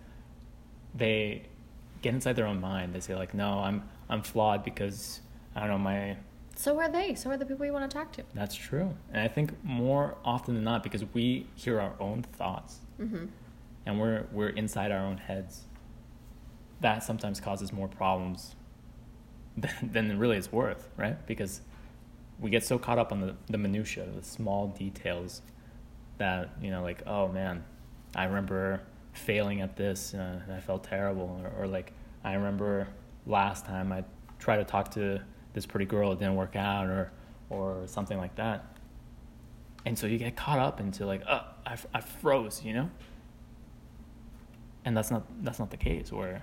they 0.94 1.42
get 2.02 2.14
inside 2.14 2.34
their 2.36 2.46
own 2.46 2.60
mind 2.60 2.94
they 2.94 3.00
say 3.00 3.14
like 3.14 3.34
no 3.34 3.58
i'm 3.60 3.82
i'm 4.08 4.22
flawed 4.22 4.64
because 4.64 5.20
i 5.56 5.60
don't 5.60 5.68
know 5.70 5.78
my 5.78 6.16
So 6.56 6.78
are 6.80 6.88
they. 6.88 7.14
So 7.14 7.30
are 7.30 7.36
the 7.36 7.46
people 7.46 7.64
you 7.66 7.72
want 7.72 7.88
to 7.88 7.96
talk 7.98 8.10
to. 8.14 8.22
That's 8.34 8.56
true. 8.56 8.88
And 9.12 9.20
I 9.22 9.28
think 9.28 9.52
more 9.64 10.16
often 10.24 10.54
than 10.56 10.64
not, 10.64 10.82
because 10.82 11.04
we 11.14 11.46
hear 11.54 11.78
our 11.80 11.94
own 12.00 12.22
thoughts 12.22 12.80
Mm-hmm. 13.00 13.26
and 13.86 14.00
we're, 14.00 14.26
we're 14.32 14.48
inside 14.62 14.90
our 14.90 15.04
own 15.10 15.18
heads, 15.18 15.66
that 16.80 17.04
sometimes 17.04 17.38
causes 17.40 17.72
more 17.72 17.86
problems 17.86 18.56
than, 19.56 19.70
than 19.92 20.18
really 20.18 20.36
it's 20.36 20.50
worth, 20.50 20.88
right? 20.96 21.24
Because 21.26 21.60
we 22.40 22.50
get 22.50 22.64
so 22.64 22.76
caught 22.76 22.98
up 22.98 23.12
on 23.12 23.20
the, 23.20 23.36
the 23.46 23.58
minutiae, 23.58 24.06
the 24.12 24.22
small 24.24 24.66
details 24.68 25.42
that, 26.18 26.50
you 26.60 26.70
know, 26.70 26.82
like, 26.82 27.02
oh 27.06 27.28
man, 27.28 27.64
I 28.14 28.24
remember 28.24 28.82
failing 29.12 29.60
at 29.60 29.76
this 29.76 30.14
uh, 30.14 30.40
and 30.44 30.52
I 30.52 30.60
felt 30.60 30.84
terrible. 30.84 31.40
Or, 31.42 31.64
or 31.64 31.66
like, 31.66 31.92
I 32.24 32.34
remember 32.34 32.88
last 33.26 33.66
time 33.66 33.92
I 33.92 34.04
tried 34.38 34.58
to 34.58 34.64
talk 34.64 34.90
to 34.92 35.20
this 35.52 35.66
pretty 35.66 35.86
girl, 35.86 36.12
it 36.12 36.18
didn't 36.18 36.36
work 36.36 36.56
out, 36.56 36.86
or, 36.86 37.10
or 37.50 37.82
something 37.86 38.18
like 38.18 38.36
that. 38.36 38.76
And 39.86 39.98
so 39.98 40.06
you 40.06 40.18
get 40.18 40.36
caught 40.36 40.58
up 40.58 40.80
into 40.80 41.06
like, 41.06 41.22
oh, 41.28 41.42
I, 41.66 41.76
I 41.94 42.00
froze, 42.00 42.62
you 42.64 42.74
know? 42.74 42.90
And 44.84 44.96
that's 44.96 45.10
not, 45.10 45.24
that's 45.42 45.58
not 45.58 45.70
the 45.70 45.76
case 45.76 46.12
where 46.12 46.42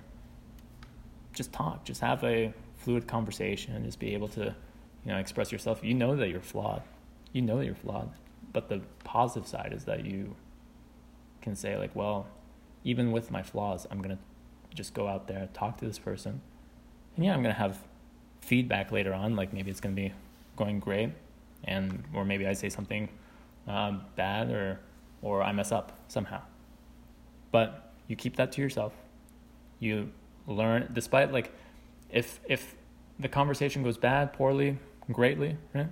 just 1.34 1.52
talk, 1.54 1.84
just 1.84 2.02
have 2.02 2.24
a 2.24 2.54
fluid 2.78 3.08
conversation, 3.08 3.84
just 3.86 4.00
be 4.00 4.14
able 4.14 4.28
to, 4.30 4.56
you 5.06 5.12
know, 5.12 5.18
express 5.18 5.52
yourself. 5.52 5.84
You 5.84 5.94
know 5.94 6.16
that 6.16 6.30
you're 6.30 6.42
flawed. 6.42 6.82
You 7.34 7.42
know 7.42 7.58
that 7.58 7.66
you're 7.66 7.76
flawed. 7.76 8.12
But 8.56 8.70
the 8.70 8.80
positive 9.04 9.46
side 9.50 9.74
is 9.76 9.84
that 9.84 10.06
you 10.06 10.34
can 11.42 11.58
say 11.58 11.76
like, 11.76 11.94
well, 11.94 12.26
even 12.86 13.12
with 13.12 13.30
my 13.30 13.44
flaws, 13.44 13.86
I'm 13.92 14.02
to 14.16 14.24
just 14.74 14.94
go 14.94 15.10
out 15.10 15.28
there, 15.28 15.50
talk 15.54 15.78
to 15.80 15.86
this 15.86 16.00
person. 16.00 16.40
And 17.18 17.26
yeah, 17.26 17.34
I'm 17.34 17.42
to 17.54 17.60
have 17.60 17.78
feedback 18.40 18.94
later 18.94 19.14
on. 19.14 19.36
Like 19.36 19.52
maybe 19.52 19.70
it's 19.70 19.82
to 19.94 20.02
be 20.02 20.14
going 20.56 20.80
great 20.80 21.10
and, 21.66 22.02
or 22.14 22.24
maybe 22.24 22.48
I 22.48 22.54
say 22.54 22.70
something 22.70 23.10
um, 23.68 24.04
bad 24.16 24.50
or, 24.52 24.80
or 25.22 25.44
I 25.44 25.52
mess 25.52 25.74
up 25.74 25.92
somehow. 26.08 26.42
But 27.52 27.92
you 28.08 28.16
keep 28.16 28.38
that 28.38 28.54
to 28.54 28.62
yourself. 28.62 28.94
You 29.80 30.14
learn, 30.48 30.92
despite 30.94 31.34
like, 31.34 31.52
if 32.10 32.40
if 32.48 32.74
the 33.20 33.28
conversation 33.28 33.84
goes 33.84 33.98
bad, 33.98 34.32
poorly, 34.32 34.78
greatly, 35.12 35.58
right? 35.74 35.90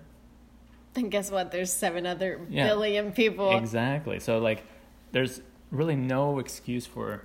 Then 0.95 1.09
guess 1.09 1.31
what? 1.31 1.51
There's 1.51 1.71
seven 1.73 2.05
other 2.05 2.39
Yeah. 2.49 2.67
billion 2.67 3.11
people. 3.11 3.57
Exactly. 3.57 4.19
So 4.19 4.37
like, 4.39 4.63
there's 5.11 5.41
really 5.71 5.95
no 5.95 6.39
excuse 6.39 6.85
for 6.85 7.23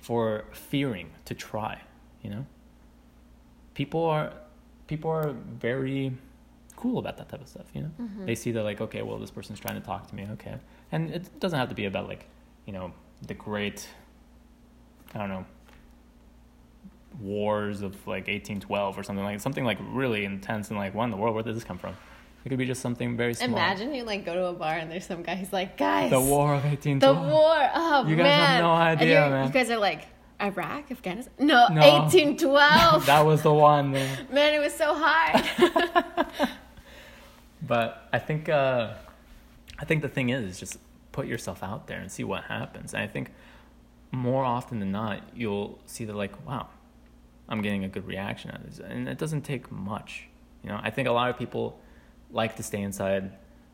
for 0.00 0.44
fearing 0.52 1.10
to 1.26 1.34
try. 1.34 1.80
You 2.22 2.30
know, 2.30 2.46
people 3.74 4.04
are 4.04 4.32
people 4.86 5.10
are 5.10 5.32
very 5.32 6.12
cool 6.76 6.98
about 6.98 7.16
that 7.18 7.28
type 7.28 7.40
of 7.40 7.48
stuff. 7.48 7.66
You 7.74 7.82
know, 7.82 7.90
Mhm. 8.00 8.26
they 8.26 8.34
see 8.34 8.50
that 8.52 8.62
like, 8.64 8.80
okay, 8.80 9.02
well, 9.02 9.18
this 9.18 9.30
person's 9.30 9.60
trying 9.60 9.80
to 9.80 9.86
talk 9.86 10.08
to 10.08 10.14
me. 10.14 10.26
Okay, 10.32 10.56
and 10.90 11.10
it 11.10 11.38
doesn't 11.38 11.58
have 11.58 11.68
to 11.68 11.74
be 11.74 11.84
about 11.84 12.08
like, 12.08 12.26
you 12.66 12.72
know, 12.72 12.92
the 13.26 13.34
great, 13.34 13.88
I 15.14 15.18
don't 15.18 15.28
know, 15.28 15.44
wars 17.20 17.82
of 17.82 17.94
like 18.06 18.26
1812 18.28 18.98
or 18.98 19.02
something 19.02 19.24
like 19.24 19.38
something 19.40 19.64
like 19.64 19.78
really 19.80 20.24
intense 20.24 20.70
and 20.70 20.78
like, 20.78 20.94
what 20.94 21.04
in 21.04 21.10
the 21.10 21.16
world? 21.16 21.34
Where 21.34 21.44
did 21.44 21.54
this 21.54 21.64
come 21.64 21.78
from? 21.78 21.94
It 22.44 22.48
could 22.48 22.58
be 22.58 22.66
just 22.66 22.80
something 22.80 23.16
very 23.16 23.34
small. 23.34 23.50
Imagine 23.50 23.94
you 23.94 24.02
like 24.04 24.24
go 24.24 24.34
to 24.34 24.46
a 24.46 24.52
bar 24.52 24.74
and 24.74 24.90
there's 24.90 25.06
some 25.06 25.22
guy 25.22 25.36
who's 25.36 25.52
like, 25.52 25.76
guys, 25.76 26.10
the 26.10 26.20
War 26.20 26.54
of 26.54 26.62
the 26.62 27.12
war. 27.12 27.70
Oh 27.74 28.04
You 28.06 28.16
guys 28.16 28.26
have 28.26 28.62
no 28.62 28.72
idea, 28.72 29.30
man. 29.30 29.46
You 29.46 29.52
guys 29.52 29.70
are 29.70 29.78
like 29.78 30.06
Iraq, 30.40 30.90
Afghanistan. 30.90 31.32
No, 31.38 31.68
No. 31.68 31.80
1812. 31.80 33.06
that 33.06 33.24
was 33.24 33.42
the 33.42 33.54
one. 33.54 33.92
Man. 33.92 34.26
man, 34.32 34.54
it 34.54 34.58
was 34.58 34.74
so 34.74 34.94
hard. 34.94 36.26
But 37.64 38.08
I 38.12 38.18
think 38.18 38.48
uh, 38.48 38.94
I 39.78 39.84
think 39.84 40.02
the 40.02 40.08
thing 40.08 40.30
is, 40.30 40.44
is 40.44 40.58
just 40.58 40.78
put 41.12 41.26
yourself 41.26 41.62
out 41.62 41.86
there 41.86 42.00
and 42.00 42.10
see 42.10 42.24
what 42.24 42.44
happens. 42.44 42.92
And 42.92 43.02
I 43.02 43.06
think 43.06 43.30
more 44.10 44.44
often 44.44 44.80
than 44.80 44.90
not, 44.90 45.22
you'll 45.34 45.78
see 45.86 46.04
that 46.04 46.16
like, 46.16 46.44
wow, 46.46 46.68
I'm 47.48 47.62
getting 47.62 47.84
a 47.84 47.88
good 47.88 48.06
reaction 48.06 48.50
out 48.50 48.58
of 48.58 48.66
this, 48.66 48.80
and 48.80 49.08
it 49.08 49.18
doesn't 49.18 49.42
take 49.42 49.70
much. 49.70 50.26
You 50.62 50.70
know, 50.70 50.80
I 50.82 50.90
think 50.90 51.08
a 51.08 51.12
lot 51.12 51.30
of 51.30 51.38
people 51.38 51.78
like 52.32 52.56
to 52.56 52.62
stay 52.62 52.80
inside 52.80 53.32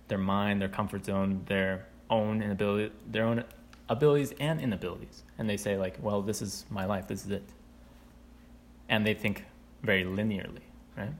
their 0.08 0.18
mind, 0.18 0.60
their 0.60 0.68
comfort 0.68 1.04
zone, 1.04 1.42
their 1.46 1.86
own 2.10 2.42
inability, 2.42 2.92
their 3.06 3.24
own 3.24 3.44
abilities 3.88 4.32
and 4.40 4.60
inabilities, 4.60 5.22
and 5.38 5.48
they 5.48 5.56
say 5.56 5.76
like, 5.76 5.96
well, 6.02 6.20
this 6.22 6.42
is 6.42 6.64
my 6.70 6.84
life, 6.84 7.06
this 7.06 7.24
is 7.24 7.30
it, 7.30 7.44
and 8.88 9.06
they 9.06 9.14
think 9.14 9.44
very 9.82 10.04
linearly, 10.04 10.62
right? 10.96 11.12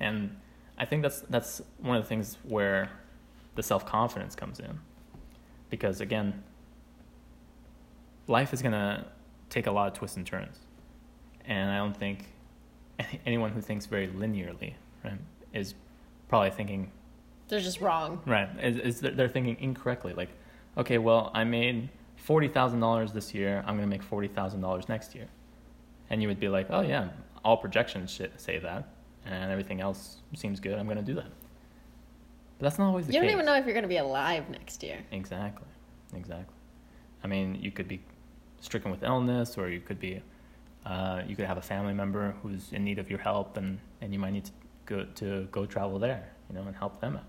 And 0.00 0.36
I 0.78 0.84
think 0.84 1.02
that's 1.02 1.20
that's 1.20 1.62
one 1.78 1.96
of 1.96 2.02
the 2.02 2.08
things 2.08 2.38
where 2.42 2.90
the 3.54 3.62
self 3.62 3.86
confidence 3.86 4.34
comes 4.34 4.58
in, 4.58 4.80
because 5.70 6.00
again, 6.00 6.42
life 8.26 8.52
is 8.52 8.62
gonna 8.62 9.06
take 9.50 9.66
a 9.66 9.72
lot 9.72 9.88
of 9.88 9.94
twists 9.94 10.16
and 10.16 10.26
turns, 10.26 10.58
and 11.44 11.70
I 11.70 11.76
don't 11.78 11.96
think 11.96 12.24
any- 12.98 13.20
anyone 13.26 13.50
who 13.52 13.60
thinks 13.60 13.86
very 13.86 14.08
linearly, 14.08 14.74
right, 15.04 15.18
is 15.52 15.74
probably 16.34 16.50
thinking 16.50 16.90
They're 17.48 17.60
just 17.60 17.80
wrong. 17.80 18.20
right 18.26 18.48
is, 18.60 19.00
they're 19.00 19.28
thinking 19.28 19.56
incorrectly. 19.60 20.12
Like, 20.14 20.30
okay, 20.76 20.98
well, 20.98 21.30
I 21.34 21.44
made 21.44 21.88
forty 22.16 22.48
thousand 22.48 22.80
dollars 22.80 23.12
this 23.12 23.32
year. 23.34 23.62
I'm 23.66 23.76
gonna 23.76 23.94
make 23.96 24.02
forty 24.02 24.28
thousand 24.28 24.60
dollars 24.60 24.88
next 24.88 25.14
year, 25.14 25.28
and 26.10 26.20
you 26.22 26.28
would 26.28 26.40
be 26.40 26.48
like, 26.48 26.66
oh 26.70 26.80
yeah, 26.80 27.08
all 27.44 27.56
projections 27.56 28.10
should 28.10 28.32
say 28.40 28.58
that, 28.58 28.88
and 29.26 29.52
everything 29.52 29.80
else 29.80 30.18
seems 30.34 30.58
good. 30.60 30.76
I'm 30.78 30.88
gonna 30.88 31.02
do 31.02 31.14
that. 31.14 31.30
But 32.58 32.64
that's 32.66 32.78
not 32.78 32.88
always 32.88 33.06
the 33.06 33.12
case. 33.12 33.16
You 33.16 33.22
don't 33.22 33.32
even 33.32 33.46
know 33.46 33.54
if 33.54 33.64
you're 33.64 33.74
gonna 33.74 33.88
be 33.88 33.98
alive 33.98 34.48
next 34.50 34.82
year. 34.82 34.98
Exactly, 35.12 35.68
exactly. 36.16 36.56
I 37.22 37.26
mean, 37.26 37.58
you 37.60 37.70
could 37.70 37.88
be 37.88 38.00
stricken 38.60 38.90
with 38.90 39.02
illness, 39.02 39.56
or 39.56 39.68
you 39.68 39.80
could 39.80 40.00
be, 40.00 40.20
uh, 40.84 41.22
you 41.28 41.36
could 41.36 41.46
have 41.46 41.58
a 41.58 41.62
family 41.62 41.94
member 41.94 42.34
who's 42.42 42.72
in 42.72 42.84
need 42.84 42.98
of 42.98 43.08
your 43.08 43.18
help, 43.20 43.56
and, 43.56 43.78
and 44.00 44.12
you 44.12 44.18
might 44.18 44.32
need 44.32 44.44
to 44.46 44.52
go 44.86 45.04
to 45.16 45.48
go 45.50 45.66
travel 45.66 45.98
there, 45.98 46.32
you 46.48 46.56
know, 46.56 46.62
and 46.62 46.76
help 46.76 47.00
them 47.00 47.16
out. 47.16 47.24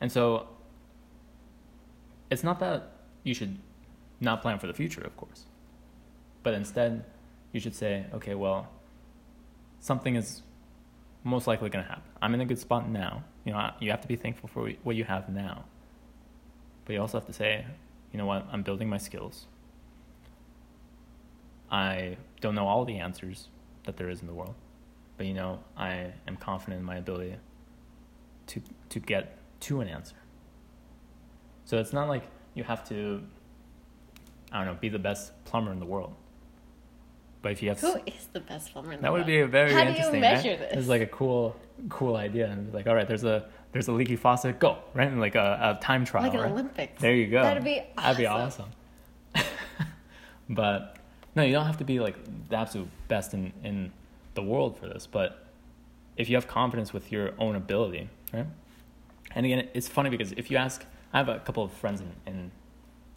And 0.00 0.10
so, 0.10 0.48
it's 2.30 2.42
not 2.42 2.58
that 2.60 2.92
you 3.22 3.34
should 3.34 3.58
not 4.20 4.42
plan 4.42 4.58
for 4.58 4.66
the 4.66 4.74
future, 4.74 5.02
of 5.02 5.16
course, 5.16 5.44
but 6.42 6.54
instead, 6.54 7.04
you 7.52 7.60
should 7.60 7.74
say, 7.74 8.06
okay, 8.14 8.34
well, 8.34 8.68
something 9.80 10.16
is 10.16 10.42
most 11.24 11.46
likely 11.46 11.68
going 11.68 11.84
to 11.84 11.88
happen. 11.88 12.10
I'm 12.22 12.34
in 12.34 12.40
a 12.40 12.46
good 12.46 12.58
spot 12.58 12.88
now. 12.88 13.24
You 13.44 13.52
know, 13.52 13.70
you 13.80 13.90
have 13.90 14.00
to 14.02 14.08
be 14.08 14.16
thankful 14.16 14.48
for 14.48 14.70
what 14.82 14.96
you 14.96 15.04
have 15.04 15.28
now. 15.28 15.64
But 16.84 16.94
you 16.94 17.00
also 17.00 17.18
have 17.18 17.26
to 17.26 17.32
say, 17.32 17.64
you 18.12 18.18
know 18.18 18.26
what, 18.26 18.46
I'm 18.52 18.62
building 18.62 18.88
my 18.88 18.98
skills. 18.98 19.46
I 21.70 22.16
don't 22.40 22.54
know 22.54 22.66
all 22.66 22.84
the 22.84 22.98
answers 22.98 23.48
that 23.84 23.96
there 23.96 24.08
is 24.08 24.20
in 24.20 24.26
the 24.26 24.34
world, 24.34 24.54
but 25.20 25.26
you 25.26 25.34
know, 25.34 25.58
I 25.76 26.14
am 26.26 26.38
confident 26.38 26.80
in 26.80 26.86
my 26.86 26.96
ability 26.96 27.34
to 28.46 28.62
to 28.88 28.98
get 28.98 29.36
to 29.60 29.82
an 29.82 29.88
answer. 29.88 30.14
So 31.66 31.76
it's 31.76 31.92
not 31.92 32.08
like 32.08 32.22
you 32.54 32.64
have 32.64 32.88
to 32.88 33.22
I 34.50 34.64
don't 34.64 34.66
know, 34.74 34.80
be 34.80 34.88
the 34.88 34.98
best 34.98 35.32
plumber 35.44 35.72
in 35.72 35.78
the 35.78 35.84
world. 35.84 36.14
But 37.42 37.52
if 37.52 37.62
you 37.62 37.68
have 37.68 37.78
Who 37.80 37.96
is 38.06 38.28
the 38.32 38.40
best 38.40 38.72
plumber 38.72 38.92
in 38.92 39.02
the 39.02 39.12
world? 39.12 39.20
that 39.20 39.26
would 39.26 39.26
be 39.26 39.40
a 39.40 39.46
very 39.46 39.74
How 39.74 39.80
do 39.80 39.90
you 39.90 39.90
interesting. 39.90 40.20
measure 40.22 40.48
right? 40.48 40.58
this? 40.58 40.78
It's 40.78 40.88
like 40.88 41.02
a 41.02 41.06
cool, 41.06 41.54
cool 41.90 42.16
idea, 42.16 42.46
and 42.50 42.72
like, 42.72 42.86
all 42.86 42.94
right, 42.94 43.06
there's 43.06 43.24
a 43.24 43.46
there's 43.72 43.88
a 43.88 43.92
leaky 43.92 44.16
faucet, 44.16 44.58
go 44.58 44.78
right, 44.94 45.08
and 45.08 45.20
like 45.20 45.34
a, 45.34 45.76
a 45.78 45.84
time 45.84 46.06
trial, 46.06 46.24
Like 46.24 46.32
an 46.32 46.40
right? 46.40 46.50
Olympics. 46.50 46.98
There 46.98 47.14
you 47.14 47.26
go. 47.26 47.42
That'd 47.42 47.62
be 47.62 47.80
awesome. 47.80 47.92
That'd 47.98 48.16
be 48.16 48.26
awesome. 48.26 48.70
awesome. 49.34 49.50
but 50.48 50.96
no, 51.36 51.42
you 51.42 51.52
don't 51.52 51.66
have 51.66 51.76
to 51.76 51.84
be 51.84 52.00
like 52.00 52.16
the 52.48 52.56
absolute 52.56 52.88
best 53.08 53.34
in 53.34 53.52
in 53.62 53.92
the 54.34 54.42
world 54.42 54.78
for 54.78 54.86
this. 54.86 55.06
But 55.06 55.46
if 56.16 56.28
you 56.28 56.36
have 56.36 56.46
confidence 56.46 56.92
with 56.92 57.10
your 57.10 57.32
own 57.38 57.56
ability, 57.56 58.08
right? 58.32 58.46
And 59.32 59.46
again, 59.46 59.68
it's 59.74 59.88
funny 59.88 60.10
because 60.10 60.32
if 60.32 60.50
you 60.50 60.56
ask, 60.56 60.84
I 61.12 61.18
have 61.18 61.28
a 61.28 61.38
couple 61.40 61.62
of 61.62 61.72
friends 61.72 62.00
in, 62.00 62.12
in 62.26 62.50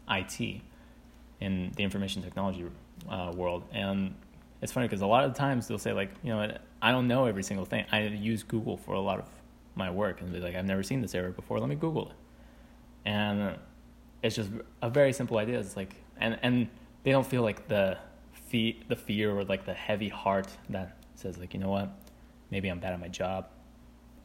IT, 0.09 0.61
in 1.39 1.71
the 1.75 1.83
information 1.83 2.21
technology 2.21 2.65
uh, 3.09 3.31
world, 3.35 3.63
and 3.71 4.15
it's 4.61 4.71
funny 4.71 4.87
because 4.87 5.01
a 5.01 5.07
lot 5.07 5.25
of 5.25 5.33
times 5.33 5.67
they'll 5.67 5.77
say 5.77 5.93
like, 5.93 6.11
you 6.23 6.29
know, 6.29 6.55
I 6.81 6.91
don't 6.91 7.07
know 7.07 7.25
every 7.25 7.43
single 7.43 7.65
thing. 7.65 7.85
I 7.91 8.01
use 8.03 8.43
Google 8.43 8.77
for 8.77 8.93
a 8.93 8.99
lot 8.99 9.19
of 9.19 9.27
my 9.75 9.89
work, 9.89 10.21
and 10.21 10.33
they're 10.33 10.41
like, 10.41 10.55
I've 10.55 10.65
never 10.65 10.83
seen 10.83 11.01
this 11.01 11.15
error 11.15 11.31
before. 11.31 11.59
Let 11.59 11.69
me 11.69 11.75
Google 11.75 12.09
it, 12.09 12.15
and 13.05 13.57
it's 14.21 14.35
just 14.35 14.49
a 14.81 14.89
very 14.89 15.13
simple 15.13 15.37
idea. 15.37 15.59
It's 15.59 15.75
like, 15.75 15.95
and 16.17 16.39
and 16.43 16.69
they 17.03 17.11
don't 17.11 17.25
feel 17.25 17.41
like 17.41 17.67
the 17.67 17.97
fe- 18.31 18.79
the 18.87 18.95
fear 18.95 19.37
or 19.37 19.43
like 19.43 19.65
the 19.65 19.73
heavy 19.73 20.09
heart 20.09 20.47
that 20.69 20.97
says 21.15 21.37
like, 21.37 21.53
you 21.53 21.59
know 21.59 21.69
what, 21.69 21.89
maybe 22.51 22.69
I'm 22.69 22.79
bad 22.79 22.93
at 22.93 22.99
my 22.99 23.07
job. 23.07 23.47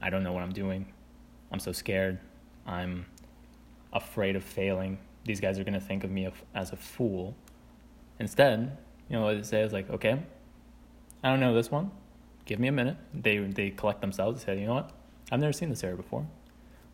I 0.00 0.10
don't 0.10 0.22
know 0.22 0.32
what 0.32 0.42
I'm 0.42 0.52
doing. 0.52 0.86
I'm 1.50 1.58
so 1.58 1.72
scared. 1.72 2.18
I'm 2.66 3.06
afraid 3.92 4.36
of 4.36 4.44
failing. 4.44 4.98
These 5.24 5.40
guys 5.40 5.58
are 5.58 5.64
going 5.64 5.74
to 5.74 5.80
think 5.80 6.04
of 6.04 6.10
me 6.10 6.28
as 6.54 6.72
a 6.72 6.76
fool. 6.76 7.34
Instead, 8.18 8.76
you 9.08 9.16
know 9.16 9.24
what 9.24 9.36
they 9.36 9.42
say 9.42 9.62
is 9.62 9.72
like, 9.72 9.90
okay, 9.90 10.22
I 11.22 11.30
don't 11.30 11.40
know 11.40 11.54
this 11.54 11.70
one. 11.70 11.90
Give 12.44 12.58
me 12.58 12.68
a 12.68 12.72
minute. 12.72 12.96
They 13.12 13.38
they 13.38 13.70
collect 13.70 14.00
themselves. 14.00 14.44
They 14.44 14.54
say, 14.54 14.60
you 14.60 14.66
know 14.66 14.74
what? 14.74 14.90
I've 15.30 15.40
never 15.40 15.52
seen 15.52 15.68
this 15.68 15.84
area 15.84 15.96
before. 15.96 16.26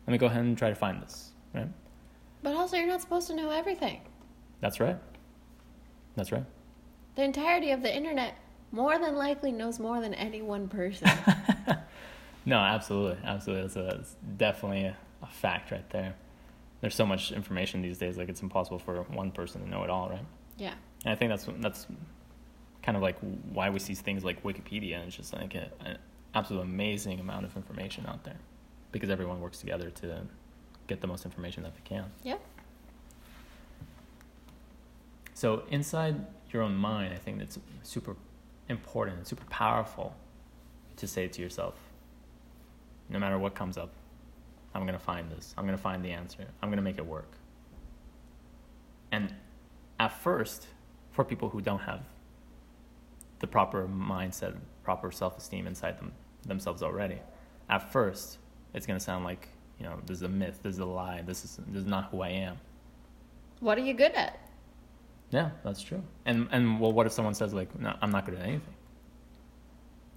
Let 0.05 0.11
me 0.11 0.17
go 0.17 0.25
ahead 0.25 0.41
and 0.41 0.57
try 0.57 0.69
to 0.69 0.75
find 0.75 1.01
this. 1.01 1.31
Right? 1.53 1.69
But 2.43 2.55
also, 2.55 2.77
you're 2.77 2.87
not 2.87 3.01
supposed 3.01 3.27
to 3.27 3.35
know 3.35 3.51
everything. 3.51 4.01
That's 4.59 4.79
right. 4.79 4.97
That's 6.15 6.31
right. 6.31 6.45
The 7.15 7.23
entirety 7.23 7.71
of 7.71 7.81
the 7.81 7.95
internet 7.95 8.35
more 8.71 8.97
than 8.99 9.15
likely 9.15 9.51
knows 9.51 9.79
more 9.79 10.01
than 10.01 10.13
any 10.13 10.41
one 10.41 10.67
person. 10.67 11.09
No, 12.47 12.59
absolutely, 12.59 13.17
absolutely. 13.25 13.63
That's, 13.63 13.75
a, 13.75 13.81
that's 13.97 14.15
definitely 14.37 14.83
a, 14.85 14.95
a 15.23 15.27
fact 15.27 15.71
right 15.71 15.89
there. 15.89 16.13
There's 16.79 16.93
so 16.93 17.03
much 17.05 17.31
information 17.31 17.81
these 17.81 17.97
days, 17.97 18.17
like 18.19 18.29
it's 18.29 18.43
impossible 18.43 18.77
for 18.77 19.01
one 19.01 19.31
person 19.31 19.61
to 19.63 19.67
know 19.67 19.83
it 19.83 19.89
all, 19.89 20.09
right? 20.09 20.25
yeah. 20.57 20.75
And 21.03 21.11
I 21.11 21.15
think 21.15 21.29
that's 21.29 21.47
that's 21.59 21.87
kind 22.83 22.95
of 22.95 23.01
like 23.01 23.17
why 23.51 23.71
we 23.71 23.79
see 23.79 23.95
things 23.95 24.23
like 24.23 24.43
Wikipedia, 24.43 24.95
and 24.97 25.05
it's 25.07 25.15
just 25.15 25.33
like 25.33 25.55
a- 25.55 25.71
an 25.83 25.97
absolute 26.35 26.61
amazing 26.61 27.19
amount 27.19 27.45
of 27.45 27.55
information 27.55 28.05
out 28.05 28.23
there, 28.23 28.37
because 28.91 29.09
everyone 29.09 29.41
works 29.41 29.57
together 29.57 29.89
to 29.89 30.21
get 30.85 31.01
the 31.01 31.07
most 31.07 31.25
information 31.25 31.63
that 31.63 31.73
they 31.73 31.81
can. 31.83 32.05
Yeah. 32.21 32.37
So 35.33 35.63
inside 35.69 36.25
your 36.51 36.61
own 36.61 36.75
mind, 36.75 37.13
I 37.13 37.17
think 37.17 37.41
it's 37.41 37.57
super 37.83 38.15
important 38.69 39.27
super 39.27 39.45
powerful 39.45 40.15
to 40.97 41.07
say 41.07 41.27
to 41.27 41.41
yourself, 41.41 41.75
no 43.09 43.19
matter 43.19 43.37
what 43.37 43.53
comes 43.55 43.77
up, 43.77 43.91
I'm 44.73 44.85
gonna 44.85 44.99
find 44.99 45.31
this. 45.31 45.53
I'm 45.57 45.65
gonna 45.65 45.77
find 45.77 46.03
the 46.03 46.11
answer. 46.11 46.45
I'm 46.61 46.69
gonna 46.69 46.81
make 46.81 46.97
it 46.97 47.05
work. 47.05 47.31
And 49.11 49.33
at 49.99 50.09
first, 50.09 50.67
for 51.11 51.23
people 51.23 51.49
who 51.49 51.61
don't 51.61 51.79
have 51.79 52.01
the 53.39 53.47
proper 53.47 53.87
mindset, 53.87 54.55
proper 54.83 55.11
self-esteem 55.11 55.67
inside 55.67 55.99
them 55.99 56.11
themselves 56.45 56.83
already, 56.83 57.19
at 57.69 57.91
first, 57.91 58.37
it's 58.73 58.85
gonna 58.85 58.99
sound 58.99 59.23
like 59.23 59.47
you 59.79 59.85
know 59.85 59.99
this 60.05 60.17
is 60.17 60.23
a 60.23 60.29
myth, 60.29 60.59
this 60.61 60.73
is 60.73 60.79
a 60.79 60.85
lie, 60.85 61.21
this 61.21 61.45
is 61.45 61.59
this 61.67 61.81
is 61.81 61.87
not 61.87 62.09
who 62.11 62.21
I 62.21 62.29
am. 62.29 62.57
What 63.61 63.77
are 63.77 63.81
you 63.81 63.93
good 63.93 64.11
at? 64.13 64.44
Yeah, 65.35 65.49
that's 65.65 65.81
true. 65.81 66.01
And 66.25 66.47
and 66.51 66.79
well, 66.79 66.93
what 66.93 67.05
if 67.05 67.11
someone 67.11 67.33
says 67.33 67.53
like, 67.53 67.77
no, 67.77 67.93
I'm 68.01 68.09
not 68.09 68.25
good 68.25 68.35
at 68.35 68.41
anything? 68.41 68.73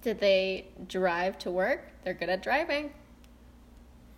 Did 0.03 0.21
they 0.21 0.67
drive 0.87 1.39
to 1.39 1.51
work? 1.51 1.91
They're 2.05 2.15
good 2.15 2.29
at 2.29 2.41
driving. 2.41 2.93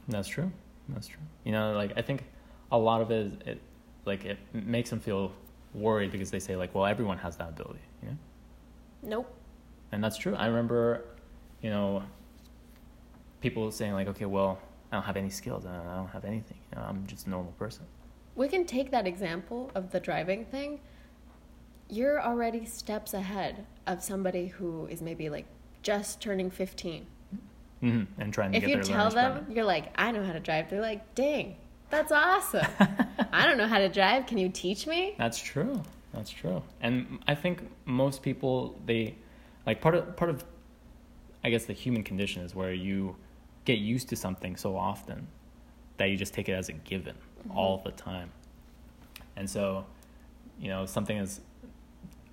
That's 0.08 0.28
true. 0.28 0.52
That's 0.90 1.06
true. 1.06 1.22
You 1.44 1.52
know, 1.52 1.72
like 1.72 1.92
I 1.96 2.02
think 2.02 2.24
a 2.70 2.76
lot 2.76 3.00
of 3.00 3.10
it 3.10 3.26
is 3.26 3.32
it 3.46 3.60
like 4.04 4.26
it 4.26 4.38
makes 4.52 4.90
them 4.90 5.00
feel 5.00 5.32
worried 5.72 6.10
because 6.12 6.30
they 6.30 6.38
say 6.38 6.54
like, 6.54 6.74
well, 6.74 6.84
everyone 6.84 7.16
has 7.16 7.34
that 7.36 7.48
ability, 7.48 7.80
you 8.02 8.08
know, 8.10 8.16
Nope. 9.02 9.34
and 9.92 10.04
that's 10.04 10.18
true. 10.18 10.34
I 10.34 10.46
remember, 10.48 11.04
you 11.62 11.70
know, 11.70 12.02
people 13.40 13.70
saying 13.70 13.94
like, 13.94 14.08
okay, 14.08 14.26
well, 14.26 14.58
I 14.92 14.96
don't 14.96 15.04
have 15.04 15.16
any 15.16 15.30
skills. 15.30 15.64
I 15.64 15.72
don't, 15.96 16.08
have 16.08 16.24
anything. 16.26 16.58
You 16.72 16.78
know, 16.78 16.84
I'm 16.86 17.06
just 17.06 17.26
a 17.26 17.30
normal 17.30 17.52
person. 17.52 17.84
We 18.34 18.48
can 18.48 18.64
take 18.64 18.90
that 18.90 19.06
example 19.06 19.70
of 19.74 19.92
the 19.92 20.00
driving 20.00 20.44
thing. 20.44 20.80
You're 21.90 22.20
already 22.22 22.64
steps 22.66 23.14
ahead 23.14 23.66
of 23.86 24.02
somebody 24.02 24.46
who 24.46 24.86
is 24.86 25.02
maybe 25.02 25.28
like 25.28 25.46
just 25.82 26.20
turning 26.20 26.50
15. 26.50 27.06
hmm 27.80 28.02
And 28.18 28.32
trying 28.32 28.52
to 28.52 28.58
If 28.58 28.68
you 28.68 28.82
tell 28.82 29.10
them, 29.10 29.40
permit. 29.44 29.56
you're 29.56 29.64
like, 29.64 29.92
I 29.96 30.10
know 30.12 30.24
how 30.24 30.32
to 30.32 30.40
drive, 30.40 30.70
they're 30.70 30.80
like, 30.80 31.14
dang, 31.14 31.56
that's 31.90 32.12
awesome. 32.12 32.66
I 33.32 33.46
don't 33.46 33.58
know 33.58 33.66
how 33.66 33.78
to 33.78 33.88
drive. 33.88 34.26
Can 34.26 34.38
you 34.38 34.48
teach 34.48 34.86
me? 34.86 35.14
That's 35.18 35.38
true. 35.40 35.82
That's 36.12 36.30
true. 36.30 36.62
And 36.80 37.20
I 37.28 37.34
think 37.34 37.62
most 37.84 38.22
people 38.22 38.78
they 38.86 39.14
like 39.66 39.80
part 39.80 39.94
of 39.94 40.16
part 40.16 40.30
of 40.30 40.44
I 41.44 41.50
guess 41.50 41.64
the 41.64 41.72
human 41.72 42.02
condition 42.02 42.42
is 42.42 42.54
where 42.54 42.72
you 42.72 43.16
get 43.64 43.78
used 43.78 44.08
to 44.10 44.16
something 44.16 44.56
so 44.56 44.76
often 44.76 45.26
that 45.96 46.06
you 46.10 46.16
just 46.16 46.34
take 46.34 46.48
it 46.48 46.52
as 46.52 46.68
a 46.68 46.72
given 46.72 47.14
all 47.54 47.80
the 47.84 47.90
time. 47.92 48.30
And 49.36 49.48
so, 49.48 49.84
you 50.60 50.68
know, 50.68 50.84
something 50.86 51.16
is 51.16 51.40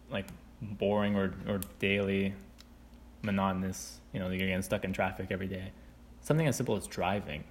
like 0.09 0.25
boring 0.61 1.15
or, 1.15 1.33
or 1.47 1.59
daily 1.79 2.33
monotonous, 3.21 3.99
you 4.13 4.19
know, 4.19 4.27
you're 4.29 4.47
getting 4.47 4.61
stuck 4.61 4.83
in 4.83 4.93
traffic 4.93 5.27
every 5.31 5.47
day. 5.47 5.71
Something 6.21 6.47
as 6.47 6.55
simple 6.55 6.75
as 6.75 6.87
driving. 6.87 7.43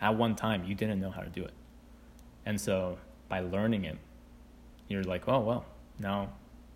At 0.00 0.16
one 0.16 0.36
time 0.36 0.64
you 0.64 0.74
didn't 0.74 1.00
know 1.00 1.10
how 1.10 1.22
to 1.22 1.30
do 1.30 1.44
it. 1.44 1.52
And 2.46 2.60
so 2.60 2.98
by 3.28 3.40
learning 3.40 3.84
it, 3.84 3.98
you're 4.88 5.04
like, 5.04 5.28
oh 5.28 5.40
well, 5.40 5.64
now 5.98 6.30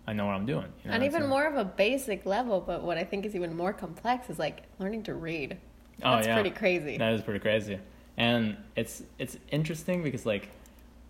I 0.06 0.12
know 0.12 0.26
what 0.26 0.34
I'm 0.34 0.46
doing. 0.46 0.66
You 0.84 0.90
know, 0.90 0.94
and 0.94 1.04
even 1.04 1.28
more 1.28 1.46
of 1.46 1.56
a 1.56 1.64
basic 1.64 2.26
level, 2.26 2.60
but 2.60 2.82
what 2.82 2.98
I 2.98 3.04
think 3.04 3.24
is 3.24 3.34
even 3.34 3.56
more 3.56 3.72
complex 3.72 4.28
is 4.28 4.38
like 4.38 4.64
learning 4.78 5.04
to 5.04 5.14
read. 5.14 5.56
Oh, 6.02 6.16
That's 6.16 6.26
yeah. 6.26 6.34
pretty 6.34 6.50
crazy. 6.50 6.98
That 6.98 7.12
is 7.12 7.22
pretty 7.22 7.38
crazy, 7.38 7.78
and 8.16 8.56
it's 8.74 9.02
it's 9.18 9.36
interesting 9.50 10.02
because 10.02 10.26
like, 10.26 10.48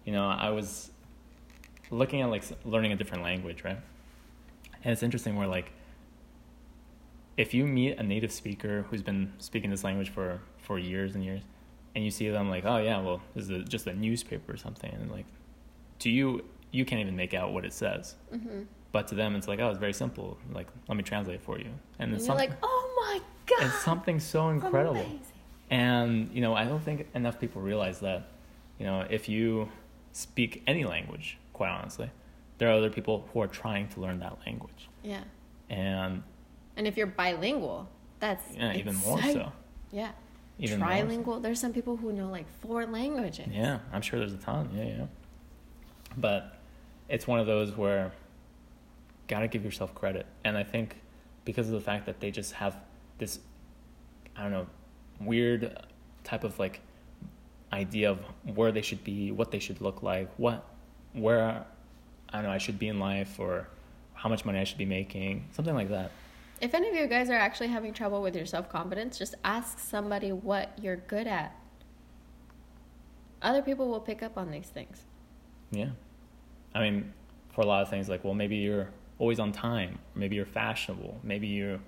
you 0.04 0.12
know, 0.12 0.28
I 0.28 0.50
was 0.50 0.90
looking 1.90 2.20
at 2.20 2.28
like 2.28 2.44
learning 2.64 2.92
a 2.92 2.96
different 2.96 3.22
language, 3.22 3.64
right? 3.64 3.78
And 4.84 4.92
it's 4.92 5.02
interesting 5.02 5.36
where 5.36 5.46
like, 5.46 5.72
if 7.36 7.54
you 7.54 7.66
meet 7.66 7.98
a 7.98 8.02
native 8.02 8.32
speaker 8.32 8.86
who's 8.90 9.02
been 9.02 9.32
speaking 9.38 9.70
this 9.70 9.84
language 9.84 10.10
for 10.10 10.40
for 10.58 10.78
years 10.78 11.14
and 11.14 11.24
years, 11.24 11.42
and 11.94 12.04
you 12.04 12.10
see 12.10 12.28
them 12.28 12.48
like, 12.50 12.64
oh 12.64 12.78
yeah, 12.78 13.00
well, 13.00 13.20
this 13.34 13.44
is 13.44 13.50
a, 13.50 13.58
just 13.60 13.86
a 13.86 13.94
newspaper 13.94 14.52
or 14.52 14.56
something, 14.56 14.92
and 14.92 15.10
like, 15.10 15.26
to 16.00 16.10
you, 16.10 16.44
you 16.70 16.84
can't 16.84 17.00
even 17.00 17.16
make 17.16 17.34
out 17.34 17.52
what 17.52 17.64
it 17.64 17.72
says. 17.72 18.16
hmm 18.30 18.62
But 18.92 19.08
to 19.08 19.14
them, 19.14 19.34
it's 19.36 19.48
like, 19.48 19.58
oh, 19.60 19.70
it's 19.70 19.78
very 19.78 19.92
simple. 19.94 20.36
Like, 20.52 20.66
let 20.88 20.96
me 20.96 21.02
translate 21.02 21.36
it 21.36 21.42
for 21.42 21.58
you. 21.58 21.70
And 21.98 22.10
And 22.10 22.14
it's 22.14 22.28
like, 22.28 22.52
oh 22.62 22.92
my 23.02 23.20
god, 23.46 23.66
it's 23.66 23.82
something 23.82 24.20
so 24.20 24.50
incredible. 24.50 25.00
Amazing. 25.00 25.20
And 25.70 26.30
you 26.34 26.42
know, 26.42 26.54
I 26.54 26.64
don't 26.64 26.82
think 26.84 27.06
enough 27.14 27.40
people 27.40 27.62
realize 27.62 28.00
that. 28.00 28.28
You 28.78 28.86
know, 28.86 29.06
if 29.08 29.28
you 29.28 29.68
speak 30.12 30.62
any 30.66 30.84
language, 30.84 31.38
quite 31.52 31.70
honestly, 31.70 32.10
there 32.62 32.70
are 32.70 32.74
other 32.74 32.90
people 32.90 33.28
who 33.32 33.40
are 33.40 33.48
trying 33.48 33.88
to 33.88 34.00
learn 34.00 34.20
that 34.20 34.38
language, 34.46 34.88
Yeah, 35.02 35.24
and 35.68 36.22
and 36.76 36.86
if 36.86 36.96
you're 36.96 37.08
bilingual, 37.08 37.88
that's 38.20 38.44
yeah, 38.54 38.72
even 38.76 38.94
more 38.98 39.20
so. 39.20 39.50
Yeah, 39.90 40.12
Even 40.60 40.78
more 40.78 40.88
so. 40.88 40.94
trilingual. 40.94 41.42
There's 41.42 41.58
some 41.58 41.72
people 41.72 41.96
who 41.96 42.12
know 42.12 42.28
like 42.28 42.46
four 42.60 42.86
languages. 42.86 43.48
Yeah, 43.50 43.80
I'm 43.92 44.00
sure 44.00 44.20
there's 44.20 44.32
a 44.32 44.36
ton. 44.36 44.70
Yeah, 44.72 44.84
yeah. 44.84 45.06
But 46.16 46.56
it's 47.08 47.26
one 47.26 47.40
of 47.40 47.48
those 47.48 47.76
where 47.76 48.12
gotta 49.26 49.48
give 49.48 49.64
yourself 49.64 49.92
credit, 49.96 50.26
and 50.44 50.56
I 50.56 50.62
think 50.62 51.00
because 51.44 51.66
of 51.66 51.72
the 51.72 51.80
fact 51.80 52.06
that 52.06 52.20
they 52.20 52.30
just 52.30 52.52
have 52.52 52.76
this, 53.18 53.40
I 54.36 54.42
don't 54.42 54.52
know, 54.52 54.66
weird 55.20 55.80
type 56.22 56.44
of 56.44 56.60
like 56.60 56.78
idea 57.72 58.08
of 58.12 58.20
where 58.54 58.70
they 58.70 58.82
should 58.82 59.02
be, 59.02 59.32
what 59.32 59.50
they 59.50 59.58
should 59.58 59.80
look 59.80 60.04
like, 60.04 60.30
what, 60.36 60.64
where, 61.12 61.64
I 62.32 62.36
don't 62.36 62.44
know, 62.44 62.50
I 62.50 62.58
should 62.58 62.78
be 62.78 62.88
in 62.88 62.98
life, 62.98 63.38
or 63.38 63.68
how 64.14 64.28
much 64.28 64.44
money 64.44 64.58
I 64.58 64.64
should 64.64 64.78
be 64.78 64.86
making, 64.86 65.48
something 65.52 65.74
like 65.74 65.90
that. 65.90 66.10
If 66.60 66.74
any 66.74 66.88
of 66.88 66.94
you 66.94 67.08
guys 67.08 67.28
are 67.28 67.34
actually 67.34 67.68
having 67.68 67.92
trouble 67.92 68.22
with 68.22 68.36
your 68.36 68.46
self 68.46 68.68
confidence, 68.68 69.18
just 69.18 69.34
ask 69.44 69.80
somebody 69.80 70.30
what 70.30 70.78
you're 70.80 70.96
good 70.96 71.26
at. 71.26 71.56
Other 73.42 73.62
people 73.62 73.88
will 73.88 74.00
pick 74.00 74.22
up 74.22 74.38
on 74.38 74.52
these 74.52 74.68
things. 74.68 75.02
Yeah. 75.72 75.90
I 76.72 76.80
mean, 76.88 77.12
for 77.52 77.62
a 77.62 77.66
lot 77.66 77.82
of 77.82 77.90
things, 77.90 78.08
like, 78.08 78.22
well, 78.22 78.34
maybe 78.34 78.56
you're 78.56 78.90
always 79.18 79.40
on 79.40 79.50
time. 79.50 79.98
Maybe 80.14 80.36
you're 80.36 80.46
fashionable. 80.46 81.18
Maybe 81.24 81.48
you, 81.48 81.80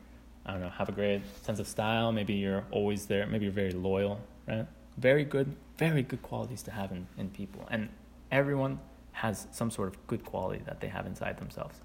I 0.44 0.52
don't 0.52 0.60
know, 0.60 0.70
have 0.70 0.88
a 0.88 0.92
great 0.92 1.22
sense 1.42 1.60
of 1.60 1.68
style. 1.68 2.10
Maybe 2.10 2.34
you're 2.34 2.64
always 2.72 3.06
there. 3.06 3.26
Maybe 3.26 3.44
you're 3.44 3.52
very 3.52 3.70
loyal, 3.70 4.20
right? 4.48 4.66
Very 4.98 5.24
good, 5.24 5.54
very 5.78 6.02
good 6.02 6.22
qualities 6.22 6.62
to 6.64 6.72
have 6.72 6.90
in, 6.90 7.06
in 7.16 7.30
people. 7.30 7.64
And 7.70 7.88
everyone 8.32 8.80
has 9.14 9.46
some 9.52 9.70
sort 9.70 9.88
of 9.88 10.06
good 10.06 10.24
quality 10.24 10.62
that 10.66 10.80
they 10.80 10.88
have 10.88 11.06
inside 11.06 11.38
themselves. 11.38 11.80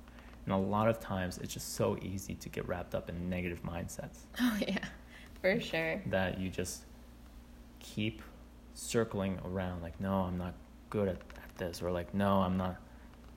And 0.46 0.54
a 0.54 0.58
lot 0.58 0.88
of 0.90 1.00
times, 1.00 1.38
it's 1.38 1.54
just 1.54 1.76
so 1.76 1.98
easy 2.02 2.34
to 2.36 2.50
get 2.50 2.68
wrapped 2.68 2.94
up 2.96 3.08
in 3.10 3.30
negative 3.30 3.62
mindsets 3.64 4.20
Oh, 4.42 4.58
yeah, 4.68 4.80
for 5.42 5.60
sure. 5.60 6.02
that 6.08 6.40
you 6.40 6.50
just 6.50 6.84
keep 7.80 8.22
circling 8.74 9.38
around 9.46 9.82
like 9.82 10.00
no 10.00 10.14
i'm 10.22 10.38
not 10.38 10.54
good 10.90 11.08
at, 11.10 11.16
at 11.18 11.58
this 11.58 11.82
or 11.82 11.92
like 11.92 12.14
no 12.14 12.38
i'm 12.42 12.56
not 12.56 12.78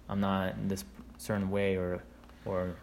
i'm 0.08 0.20
not 0.20 0.54
in 0.54 0.68
this 0.68 0.84
certain 1.18 1.50
way 1.50 1.74
or 1.76 2.00
or 2.44 2.76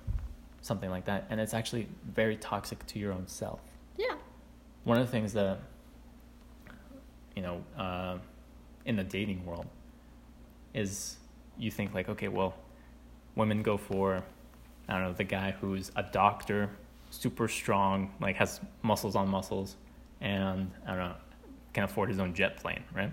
something 0.61 0.89
like 0.89 1.05
that 1.05 1.25
and 1.29 1.39
it's 1.39 1.53
actually 1.53 1.87
very 2.13 2.35
toxic 2.37 2.85
to 2.85 2.99
your 2.99 3.13
own 3.13 3.25
self 3.27 3.61
Yeah. 3.97 4.15
one 4.83 4.97
of 4.97 5.05
the 5.05 5.11
things 5.11 5.31
that 5.33 5.59
you 7.35 7.41
know 7.41 7.63
uh, 7.77 8.17
in 8.85 8.95
the 8.97 9.03
dating 9.03 9.45
world 9.45 9.67
is 10.73 11.17
you 11.58 11.71
think 11.71 11.93
like 11.93 12.10
okay 12.10 12.27
well 12.27 12.53
women 13.36 13.62
go 13.62 13.77
for 13.77 14.23
i 14.88 14.93
don't 14.93 15.03
know 15.03 15.13
the 15.13 15.23
guy 15.23 15.51
who's 15.51 15.91
a 15.95 16.03
doctor 16.03 16.69
super 17.10 17.47
strong 17.47 18.12
like 18.21 18.36
has 18.36 18.60
muscles 18.82 19.15
on 19.15 19.27
muscles 19.27 19.75
and 20.21 20.71
i 20.86 20.89
don't 20.89 20.99
know 20.99 21.15
can 21.73 21.84
afford 21.84 22.10
his 22.10 22.19
own 22.19 22.34
jet 22.34 22.58
plane 22.58 22.84
right 22.93 23.12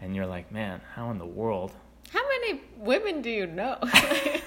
and 0.00 0.14
you're 0.14 0.26
like 0.26 0.50
man 0.52 0.80
how 0.94 1.10
in 1.10 1.18
the 1.18 1.26
world 1.26 1.72
How 2.10 2.22
many 2.28 2.60
women 2.78 3.22
do 3.22 3.30
you 3.30 3.46
know? 3.46 3.78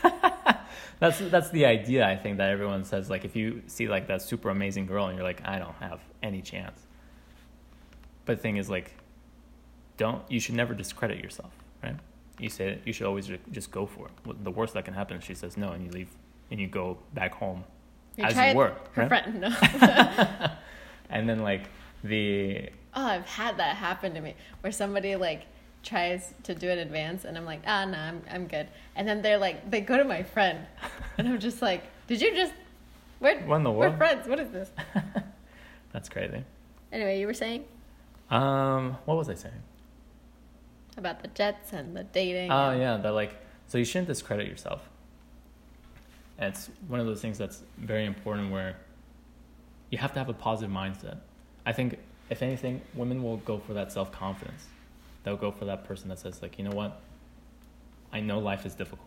that's 1.00 1.20
that's 1.20 1.50
the 1.50 1.66
idea 1.66 2.08
I 2.08 2.16
think 2.16 2.38
that 2.38 2.50
everyone 2.50 2.84
says 2.84 3.10
like 3.10 3.26
if 3.26 3.36
you 3.36 3.62
see 3.68 3.88
like 3.88 4.08
that 4.08 4.22
super 4.22 4.50
amazing 4.50 4.86
girl 4.86 5.08
and 5.08 5.16
you're 5.16 5.26
like 5.26 5.42
I 5.46 5.60
don't 5.60 5.76
have 5.76 6.00
any 6.22 6.42
chance. 6.42 6.80
But 8.26 8.38
the 8.38 8.42
thing 8.42 8.58
is 8.58 8.70
like 8.70 8.94
don't 9.98 10.22
you 10.30 10.40
should 10.40 10.56
never 10.56 10.74
discredit 10.74 11.22
yourself, 11.24 11.52
right? 11.84 11.98
You 12.40 12.50
say 12.50 12.80
you 12.86 12.94
should 12.94 13.06
always 13.08 13.30
just 13.52 13.72
go 13.72 13.86
for 13.86 14.08
it. 14.08 14.44
The 14.44 14.52
worst 14.52 14.74
that 14.74 14.86
can 14.86 14.94
happen 14.94 15.18
is 15.18 15.24
she 15.24 15.34
says 15.34 15.58
no 15.58 15.70
and 15.70 15.86
you 15.86 15.92
leave 15.92 16.10
and 16.52 16.60
you 16.60 16.68
go 16.68 16.98
back 17.14 17.34
home 17.34 17.64
as 18.18 18.36
you 18.36 18.58
were, 18.58 18.74
Her 18.94 19.08
right? 19.08 19.08
friend, 19.08 19.42
no. 19.42 19.50
And 21.12 21.28
then 21.28 21.40
like 21.40 21.64
the 22.04 22.70
oh, 22.96 23.06
I've 23.06 23.26
had 23.26 23.58
that 23.58 23.76
happen 23.76 24.14
to 24.14 24.22
me 24.22 24.36
where 24.62 24.72
somebody 24.72 25.16
like 25.16 25.46
tries 25.84 26.34
to 26.44 26.54
do 26.54 26.68
it 26.70 26.74
in 26.74 26.80
advance 26.80 27.26
and 27.26 27.38
I'm 27.38 27.46
like, 27.46 27.62
ah, 27.66 27.86
no, 27.86 27.98
I'm, 27.98 28.22
I'm 28.30 28.48
good. 28.48 28.68
And 28.96 29.08
then 29.08 29.22
they're 29.22 29.38
like, 29.38 29.70
they 29.72 29.82
go 29.82 29.98
to 29.98 30.04
my 30.04 30.24
friend 30.24 30.60
and 31.18 31.28
I'm 31.28 31.40
just 31.40 31.62
like, 31.62 31.84
did 32.08 32.22
you 32.22 32.36
just, 32.36 32.54
we're, 33.20 33.40
the 33.40 33.72
we're 33.72 33.96
friends. 33.98 34.28
What 34.28 34.40
is 34.40 34.50
this? 34.52 34.70
that's 35.92 36.10
crazy. 36.10 36.44
Anyway, 36.92 37.20
you 37.20 37.28
were 37.28 37.34
saying 37.34 37.66
Um, 38.30 38.98
what 39.06 39.18
was 39.18 39.30
I 39.30 39.36
saying? 39.36 39.62
About 41.00 41.22
the 41.24 41.30
jets 41.30 41.74
and 41.74 41.98
the 41.98 42.04
dating. 42.04 42.52
Oh 42.52 42.70
and- 42.70 42.80
yeah, 42.80 42.98
that 42.98 43.14
like 43.14 43.34
so 43.68 43.78
you 43.78 43.86
shouldn't 43.86 44.08
discredit 44.08 44.48
yourself. 44.48 44.88
And 46.38 46.54
it's 46.54 46.70
one 46.88 47.00
of 47.00 47.06
those 47.06 47.22
things 47.22 47.38
that's 47.38 47.64
very 47.78 48.06
important 48.06 48.52
where 48.52 48.78
you 49.90 49.98
have 49.98 50.14
to 50.14 50.20
have 50.20 50.30
a 50.30 50.34
positive 50.34 50.74
mindset. 50.74 51.18
I 51.66 51.74
think 51.74 51.98
if 52.30 52.42
anything, 52.44 52.82
women 52.94 53.24
will 53.24 53.38
go 53.38 53.58
for 53.58 53.74
that 53.74 53.92
self 53.92 54.12
confidence. 54.12 54.66
They'll 55.24 55.36
go 55.38 55.52
for 55.52 55.66
that 55.66 55.84
person 55.86 56.10
that 56.10 56.20
says 56.20 56.42
like, 56.42 56.58
you 56.58 56.64
know 56.64 56.76
what? 56.76 57.02
I 58.14 58.20
know 58.22 58.40
life 58.40 58.66
is 58.66 58.74
difficult. 58.76 59.06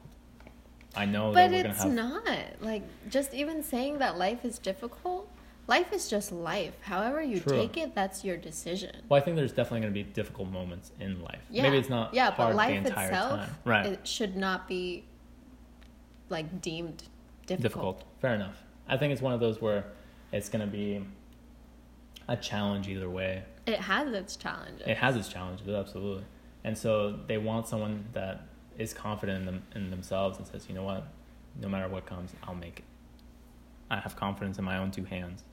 I 0.95 1.07
know 1.07 1.33
that 1.33 1.49
But 1.49 1.51
we're 1.51 1.63
gonna 1.63 1.75
it's 1.75 1.83
have 1.83 1.93
not. 1.93 2.61
Like, 2.61 2.83
just 3.09 3.33
even 3.33 3.63
saying 3.63 3.99
that 3.99 4.19
life 4.19 4.45
is 4.45 4.59
difficult, 4.59 5.29
life 5.67 5.93
is 5.93 6.09
just 6.09 6.33
life. 6.33 6.75
However 6.83 7.23
you 7.23 7.41
True. 7.41 7.57
take 7.57 7.77
it, 7.77 7.95
that's 7.95 8.25
your 8.25 8.37
decision. 8.37 8.97
Well, 9.09 9.21
I 9.21 9.25
think 9.25 9.37
there's 9.37 9.53
definitely 9.53 9.81
going 9.81 9.93
to 9.95 10.05
be 10.05 10.11
difficult 10.13 10.51
moments 10.51 10.93
in 11.01 11.23
life. 11.23 11.43
Yeah. 11.51 11.63
Maybe 11.63 11.79
it's 11.79 11.89
not 11.89 12.13
Yeah, 12.15 12.31
hard 12.31 12.51
but 12.51 12.57
life 12.57 12.83
the 12.83 12.89
entire 12.89 13.09
itself, 13.09 13.41
time. 13.41 13.55
Right. 13.65 13.87
it 13.87 14.07
should 14.07 14.37
not 14.37 14.69
be 14.69 15.05
like 16.29 16.61
deemed 16.61 17.05
difficult. 17.47 17.63
difficult. 17.63 18.05
Fair 18.21 18.35
enough. 18.35 18.63
I 18.89 18.97
think 18.97 19.13
it's 19.13 19.23
one 19.23 19.33
of 19.33 19.41
those 19.41 19.61
where 19.61 19.85
it's 20.33 20.49
going 20.49 20.65
to 20.65 20.71
be 20.71 21.05
a 22.29 22.37
challenge 22.37 22.89
either 22.89 23.09
way. 23.09 23.45
It 23.67 23.79
has 23.79 24.13
its 24.13 24.37
challenges. 24.37 24.87
It 24.87 24.97
has 24.97 25.17
its 25.17 25.29
challenges, 25.29 25.69
absolutely. 25.69 26.25
And 26.65 26.77
so 26.77 27.19
they 27.27 27.39
want 27.39 27.69
someone 27.69 28.05
that 28.13 28.43
is 28.79 28.95
confident 28.95 29.41
in 29.41 29.47
them 29.47 29.63
in 29.75 29.91
themselves 29.91 30.39
and 30.39 30.47
says, 30.47 30.67
you 30.69 30.75
know 30.75 30.83
what, 30.85 31.07
no 31.61 31.69
matter 31.69 31.89
what 31.89 32.07
comes, 32.07 32.33
I'll 32.45 32.55
make 32.55 32.79
it. 32.81 32.85
I 33.91 33.99
have 34.01 34.17
confidence 34.17 34.59
in 34.59 34.65
my 34.65 34.79
own 34.79 34.91
two 34.91 35.05
hands. 35.05 35.45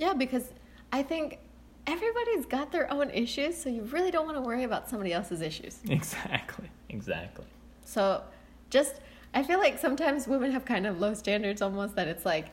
Yeah, 0.00 0.14
because 0.14 0.50
I 0.92 1.02
think 1.02 1.38
everybody's 1.86 2.46
got 2.46 2.72
their 2.72 2.90
own 2.90 3.10
issues, 3.10 3.56
so 3.56 3.68
you 3.68 3.82
really 3.82 4.10
don't 4.10 4.24
want 4.24 4.38
to 4.38 4.40
worry 4.40 4.64
about 4.64 4.88
somebody 4.88 5.12
else's 5.12 5.42
issues. 5.42 5.78
Exactly. 5.88 6.70
Exactly. 6.88 7.44
So 7.84 8.22
just 8.70 8.94
I 9.34 9.42
feel 9.42 9.58
like 9.58 9.78
sometimes 9.78 10.26
women 10.26 10.52
have 10.52 10.64
kind 10.64 10.86
of 10.86 10.98
low 10.98 11.12
standards 11.12 11.60
almost 11.60 11.96
that 11.96 12.08
it's 12.08 12.24
like, 12.24 12.46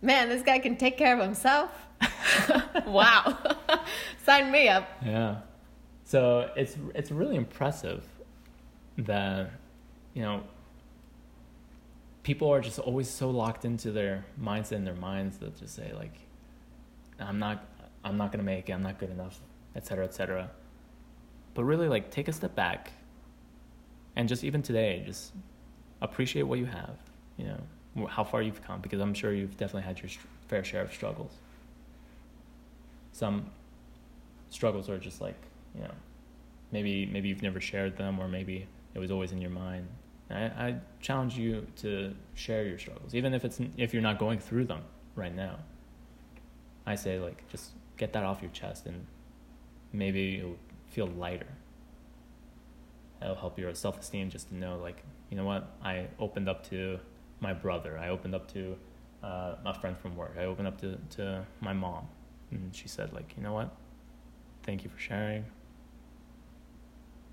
man, 0.00 0.28
this 0.28 0.42
guy 0.42 0.58
can 0.60 0.76
take 0.76 0.96
care 0.96 1.18
of 1.18 1.22
himself. 1.22 1.70
wow. 2.86 3.36
Sign 4.24 4.52
me 4.52 4.68
up. 4.68 4.88
Yeah. 5.04 5.40
So 6.04 6.50
it's 6.56 6.76
it's 6.94 7.10
really 7.10 7.34
impressive 7.34 8.04
that 8.98 9.50
you 10.14 10.22
know 10.22 10.44
people 12.22 12.48
are 12.52 12.60
just 12.60 12.78
always 12.78 13.10
so 13.10 13.30
locked 13.30 13.64
into 13.64 13.90
their 13.90 14.24
mindset 14.40 14.76
and 14.76 14.86
their 14.86 14.94
minds 14.94 15.38
that 15.38 15.58
just 15.58 15.74
say 15.74 15.92
like 15.92 16.14
I'm 17.20 17.38
not 17.38 17.64
I'm 18.04 18.16
not 18.16 18.32
gonna 18.32 18.44
make 18.44 18.68
it, 18.68 18.72
I'm 18.72 18.82
not 18.82 18.98
good 18.98 19.10
enough, 19.10 19.40
etc. 19.76 20.04
etc. 20.04 20.50
But 21.54 21.64
really 21.64 21.88
like 21.88 22.10
take 22.10 22.28
a 22.28 22.32
step 22.32 22.54
back 22.54 22.92
and 24.16 24.28
just 24.28 24.44
even 24.44 24.62
today, 24.62 25.02
just 25.04 25.32
appreciate 26.00 26.42
what 26.42 26.58
you 26.58 26.66
have, 26.66 26.96
you 27.36 27.46
know, 27.46 28.06
how 28.06 28.24
far 28.24 28.42
you've 28.42 28.62
come 28.62 28.80
because 28.80 29.00
I'm 29.00 29.14
sure 29.14 29.32
you've 29.32 29.56
definitely 29.56 29.82
had 29.82 30.00
your 30.00 30.10
fair 30.48 30.64
share 30.64 30.82
of 30.82 30.92
struggles. 30.92 31.32
Some 33.12 33.46
struggles 34.50 34.88
are 34.88 34.98
just 34.98 35.20
like, 35.20 35.36
you 35.74 35.82
know, 35.82 35.94
maybe 36.72 37.06
maybe 37.06 37.28
you've 37.28 37.42
never 37.42 37.60
shared 37.60 37.96
them 37.96 38.18
or 38.18 38.28
maybe 38.28 38.66
it 38.94 38.98
was 38.98 39.10
always 39.10 39.32
in 39.32 39.40
your 39.40 39.50
mind. 39.50 39.86
I, 40.30 40.44
I 40.44 40.76
challenge 41.00 41.36
you 41.36 41.66
to 41.76 42.14
share 42.34 42.64
your 42.64 42.78
struggles, 42.78 43.14
even 43.14 43.34
if 43.34 43.44
it's 43.44 43.60
if 43.76 43.92
you're 43.92 44.02
not 44.02 44.18
going 44.18 44.38
through 44.38 44.64
them 44.66 44.82
right 45.16 45.34
now. 45.34 45.56
I 46.86 46.94
say 46.94 47.18
like 47.18 47.48
just 47.48 47.70
get 47.96 48.12
that 48.12 48.24
off 48.24 48.42
your 48.42 48.50
chest 48.50 48.86
and 48.86 49.06
maybe 49.92 50.20
you'll 50.20 50.58
feel 50.90 51.06
lighter. 51.06 51.46
It'll 53.22 53.34
help 53.34 53.58
your 53.58 53.74
self 53.74 53.98
esteem 54.00 54.30
just 54.30 54.48
to 54.48 54.54
know 54.54 54.78
like 54.78 55.02
you 55.30 55.36
know 55.36 55.44
what 55.44 55.70
I 55.82 56.08
opened 56.18 56.48
up 56.48 56.68
to 56.70 56.98
my 57.40 57.52
brother. 57.52 57.98
I 57.98 58.08
opened 58.08 58.34
up 58.34 58.52
to 58.52 58.76
uh, 59.22 59.56
a 59.64 59.74
friend 59.74 59.96
from 59.96 60.16
work. 60.16 60.34
I 60.38 60.44
opened 60.44 60.68
up 60.68 60.80
to 60.80 60.98
to 61.16 61.44
my 61.60 61.72
mom, 61.72 62.08
and 62.50 62.74
she 62.74 62.88
said 62.88 63.12
like 63.12 63.34
you 63.36 63.42
know 63.42 63.52
what, 63.52 63.74
thank 64.62 64.84
you 64.84 64.90
for 64.90 64.98
sharing. 64.98 65.44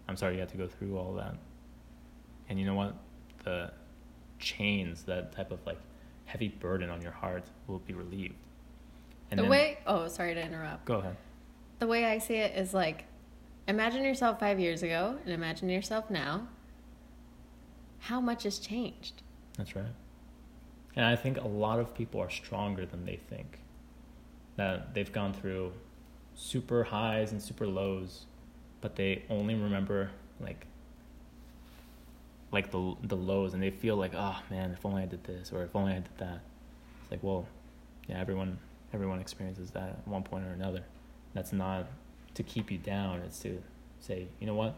I'm 0.07 0.17
sorry 0.17 0.33
you 0.33 0.39
had 0.39 0.49
to 0.49 0.57
go 0.57 0.67
through 0.67 0.97
all 0.97 1.13
that. 1.13 1.35
And 2.49 2.59
you 2.59 2.65
know 2.65 2.75
what? 2.75 2.95
The 3.43 3.71
chains, 4.39 5.03
that 5.03 5.31
type 5.31 5.51
of 5.51 5.65
like 5.65 5.79
heavy 6.25 6.49
burden 6.49 6.89
on 6.89 7.01
your 7.01 7.11
heart 7.11 7.45
will 7.67 7.79
be 7.79 7.93
relieved. 7.93 8.35
And 9.31 9.39
the 9.39 9.43
then, 9.43 9.51
way, 9.51 9.77
oh, 9.87 10.07
sorry 10.07 10.35
to 10.35 10.45
interrupt. 10.45 10.85
Go 10.85 10.95
ahead. 10.95 11.15
The 11.79 11.87
way 11.87 12.05
I 12.05 12.19
see 12.19 12.35
it 12.35 12.55
is 12.55 12.73
like, 12.73 13.05
imagine 13.67 14.03
yourself 14.03 14.39
five 14.39 14.59
years 14.59 14.83
ago 14.83 15.17
and 15.23 15.33
imagine 15.33 15.69
yourself 15.69 16.09
now. 16.09 16.47
How 17.99 18.19
much 18.19 18.43
has 18.43 18.59
changed? 18.59 19.21
That's 19.57 19.75
right. 19.75 19.85
And 20.95 21.05
I 21.05 21.15
think 21.15 21.39
a 21.39 21.47
lot 21.47 21.79
of 21.79 21.95
people 21.95 22.19
are 22.19 22.29
stronger 22.29 22.85
than 22.85 23.05
they 23.05 23.15
think. 23.29 23.59
That 24.57 24.93
they've 24.93 25.11
gone 25.11 25.33
through 25.33 25.71
super 26.35 26.83
highs 26.83 27.31
and 27.31 27.41
super 27.41 27.65
lows, 27.65 28.25
but 28.81 28.95
they 28.95 29.23
only 29.29 29.55
remember 29.55 30.11
like 30.39 30.65
like 32.51 32.71
the 32.71 32.95
the 33.03 33.15
lows 33.15 33.53
and 33.53 33.63
they 33.63 33.69
feel 33.69 33.95
like 33.95 34.11
oh 34.13 34.37
man 34.49 34.71
if 34.71 34.85
only 34.85 35.03
I 35.03 35.05
did 35.05 35.23
this 35.23 35.51
or 35.53 35.63
if 35.63 35.75
only 35.75 35.93
I 35.93 35.95
did 35.95 36.17
that 36.17 36.41
it's 37.01 37.11
like 37.11 37.23
well 37.23 37.47
yeah 38.07 38.19
everyone 38.19 38.57
everyone 38.93 39.19
experiences 39.19 39.71
that 39.71 39.89
at 39.89 40.07
one 40.07 40.23
point 40.23 40.45
or 40.45 40.51
another. 40.51 40.83
That's 41.33 41.53
not 41.53 41.87
to 42.33 42.43
keep 42.43 42.71
you 42.71 42.77
down 42.77 43.19
it's 43.19 43.39
to 43.39 43.61
say 43.99 44.27
you 44.39 44.47
know 44.47 44.55
what? 44.55 44.75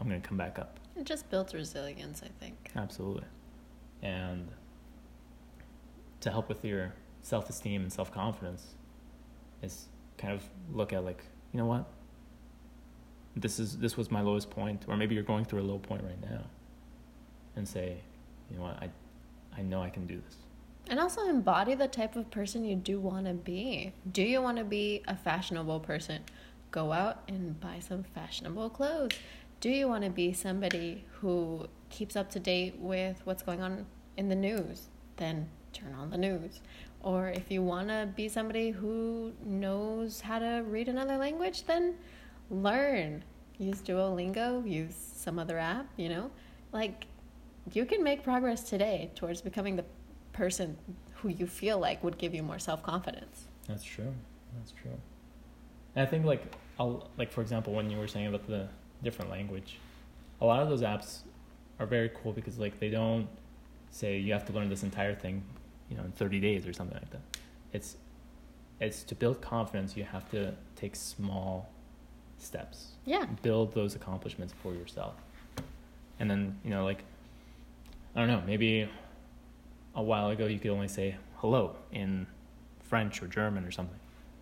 I'm 0.00 0.08
gonna 0.08 0.20
come 0.20 0.36
back 0.36 0.58
up. 0.58 0.78
It 0.96 1.04
just 1.04 1.30
builds 1.30 1.54
resilience 1.54 2.22
I 2.24 2.28
think. 2.40 2.70
Absolutely. 2.76 3.24
And 4.02 4.48
to 6.20 6.30
help 6.30 6.48
with 6.48 6.64
your 6.64 6.92
self-esteem 7.22 7.82
and 7.82 7.92
self-confidence 7.92 8.74
is 9.62 9.88
kind 10.18 10.32
of 10.34 10.42
look 10.72 10.92
at 10.92 11.04
like 11.04 11.22
you 11.52 11.58
know 11.58 11.66
what? 11.66 11.86
This 13.36 13.58
is 13.58 13.78
this 13.78 13.96
was 13.96 14.10
my 14.10 14.20
lowest 14.20 14.50
point 14.50 14.84
or 14.88 14.96
maybe 14.96 15.14
you're 15.14 15.24
going 15.24 15.44
through 15.44 15.60
a 15.60 15.64
low 15.64 15.78
point 15.78 16.02
right 16.02 16.20
now 16.20 16.44
and 17.56 17.66
say 17.66 17.96
you 18.50 18.56
know 18.56 18.64
what? 18.64 18.82
I 18.82 18.90
i 19.56 19.62
know 19.62 19.82
i 19.82 19.90
can 19.90 20.06
do 20.06 20.20
this 20.24 20.36
and 20.88 20.98
also 20.98 21.28
embody 21.28 21.74
the 21.74 21.88
type 21.88 22.16
of 22.16 22.30
person 22.30 22.64
you 22.64 22.76
do 22.76 23.00
want 23.00 23.26
to 23.26 23.34
be. 23.34 23.92
Do 24.10 24.22
you 24.22 24.42
want 24.42 24.58
to 24.58 24.64
be 24.64 25.02
a 25.06 25.16
fashionable 25.16 25.80
person? 25.80 26.22
Go 26.70 26.92
out 26.92 27.22
and 27.28 27.58
buy 27.60 27.78
some 27.80 28.02
fashionable 28.02 28.70
clothes. 28.70 29.12
Do 29.60 29.70
you 29.70 29.88
want 29.88 30.04
to 30.04 30.10
be 30.10 30.32
somebody 30.32 31.04
who 31.20 31.66
keeps 31.88 32.16
up 32.16 32.30
to 32.30 32.40
date 32.40 32.76
with 32.78 33.20
what's 33.24 33.42
going 33.42 33.62
on 33.62 33.86
in 34.16 34.28
the 34.28 34.34
news? 34.34 34.88
Then 35.16 35.48
turn 35.72 35.94
on 35.94 36.10
the 36.10 36.18
news. 36.18 36.60
Or 37.00 37.28
if 37.28 37.50
you 37.50 37.62
want 37.62 37.88
to 37.88 38.08
be 38.14 38.28
somebody 38.28 38.70
who 38.70 39.32
knows 39.44 40.20
how 40.20 40.38
to 40.38 40.64
read 40.66 40.88
another 40.88 41.16
language 41.16 41.64
then 41.64 41.94
learn. 42.50 43.24
Use 43.58 43.80
Duolingo, 43.80 44.68
use 44.68 44.94
some 44.94 45.38
other 45.38 45.58
app, 45.58 45.86
you 45.96 46.08
know? 46.08 46.30
Like, 46.72 47.06
you 47.72 47.84
can 47.84 48.02
make 48.02 48.24
progress 48.24 48.62
today 48.62 49.10
towards 49.14 49.40
becoming 49.40 49.76
the 49.76 49.84
person 50.32 50.76
who 51.16 51.28
you 51.28 51.46
feel 51.46 51.78
like 51.78 52.02
would 52.02 52.18
give 52.18 52.34
you 52.34 52.42
more 52.42 52.58
self 52.58 52.82
confidence. 52.82 53.46
That's 53.68 53.84
true. 53.84 54.12
That's 54.56 54.72
true. 54.72 54.98
And 55.94 56.06
I 56.06 56.10
think, 56.10 56.24
like, 56.24 56.42
I'll, 56.78 57.08
like 57.18 57.30
for 57.30 57.40
example, 57.42 57.72
when 57.72 57.90
you 57.90 57.98
were 57.98 58.08
saying 58.08 58.26
about 58.26 58.46
the 58.46 58.68
different 59.02 59.30
language, 59.30 59.78
a 60.40 60.46
lot 60.46 60.60
of 60.60 60.68
those 60.68 60.82
apps 60.82 61.20
are 61.78 61.86
very 61.86 62.10
cool 62.22 62.32
because, 62.32 62.58
like, 62.58 62.78
they 62.80 62.90
don't 62.90 63.28
say 63.90 64.18
you 64.18 64.32
have 64.32 64.44
to 64.46 64.52
learn 64.52 64.68
this 64.68 64.82
entire 64.82 65.14
thing, 65.14 65.42
you 65.88 65.96
know, 65.96 66.02
in 66.04 66.12
30 66.12 66.40
days 66.40 66.66
or 66.66 66.72
something 66.72 66.96
like 66.96 67.10
that. 67.10 67.20
It's 67.72 67.96
it's 68.80 69.04
to 69.04 69.14
build 69.14 69.40
confidence. 69.40 69.96
You 69.96 70.04
have 70.04 70.28
to 70.32 70.54
take 70.74 70.96
small 70.96 71.70
steps. 72.38 72.92
Yeah. 73.04 73.26
Build 73.42 73.72
those 73.74 73.94
accomplishments 73.94 74.52
for 74.60 74.74
yourself. 74.74 75.14
And 76.18 76.28
then, 76.28 76.58
you 76.64 76.70
know, 76.70 76.84
like, 76.84 77.04
I 78.16 78.20
don't 78.20 78.28
know, 78.28 78.42
maybe 78.44 78.88
a 79.94 80.02
while 80.02 80.28
ago 80.30 80.46
you 80.46 80.58
could 80.58 80.70
only 80.70 80.88
say 80.88 81.16
hello 81.36 81.76
in 81.90 82.26
French 82.80 83.22
or 83.22 83.26
German 83.26 83.64
or 83.64 83.70
something. 83.70 83.98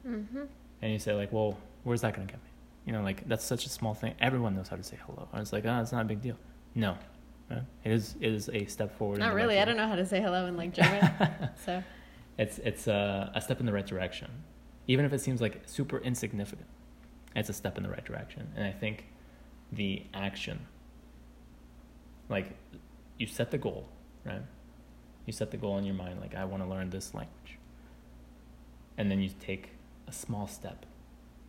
Mm-hmm. 0.06 0.42
And 0.82 0.92
you 0.92 0.98
say, 0.98 1.14
like, 1.14 1.32
well, 1.32 1.58
where's 1.84 2.00
that 2.02 2.14
going 2.14 2.26
to 2.26 2.32
get 2.32 2.42
me? 2.42 2.50
You 2.86 2.92
know, 2.92 3.02
like, 3.02 3.28
that's 3.28 3.44
such 3.44 3.66
a 3.66 3.68
small 3.68 3.94
thing. 3.94 4.14
Everyone 4.20 4.54
knows 4.54 4.68
how 4.68 4.76
to 4.76 4.82
say 4.82 4.96
hello. 5.06 5.28
And 5.32 5.42
it's 5.42 5.52
like, 5.52 5.66
oh, 5.66 5.80
it's 5.80 5.92
not 5.92 6.02
a 6.02 6.08
big 6.08 6.22
deal. 6.22 6.36
No. 6.74 6.96
Right? 7.50 7.62
It 7.84 7.92
is 7.92 8.14
it 8.20 8.32
is 8.32 8.48
a 8.52 8.64
step 8.66 8.96
forward. 8.96 9.18
Not 9.18 9.34
really. 9.34 9.58
I 9.58 9.64
don't 9.64 9.76
know 9.76 9.88
how 9.88 9.96
to 9.96 10.06
say 10.06 10.20
hello 10.20 10.46
in 10.46 10.56
like 10.56 10.72
German. 10.72 11.10
so 11.66 11.82
it's 12.38 12.58
it's 12.58 12.86
a, 12.86 13.32
a 13.34 13.40
step 13.40 13.58
in 13.58 13.66
the 13.66 13.72
right 13.72 13.86
direction, 13.86 14.30
even 14.86 15.04
if 15.04 15.12
it 15.12 15.20
seems 15.20 15.40
like 15.40 15.62
super 15.66 15.98
insignificant 15.98 16.68
it's 17.36 17.48
a 17.48 17.52
step 17.52 17.76
in 17.76 17.82
the 17.82 17.88
right 17.88 18.04
direction. 18.04 18.50
And 18.56 18.64
I 18.64 18.72
think 18.72 19.06
the 19.72 20.04
action, 20.14 20.66
like 22.28 22.56
you 23.18 23.26
set 23.26 23.50
the 23.50 23.58
goal, 23.58 23.88
right? 24.24 24.42
You 25.30 25.32
set 25.32 25.52
the 25.52 25.56
goal 25.56 25.78
in 25.78 25.84
your 25.84 25.94
mind, 25.94 26.20
like 26.20 26.34
I 26.34 26.44
want 26.44 26.60
to 26.60 26.68
learn 26.68 26.90
this 26.90 27.14
language. 27.14 27.56
And 28.98 29.08
then 29.08 29.20
you 29.20 29.30
take 29.38 29.68
a 30.08 30.12
small 30.12 30.48
step. 30.48 30.84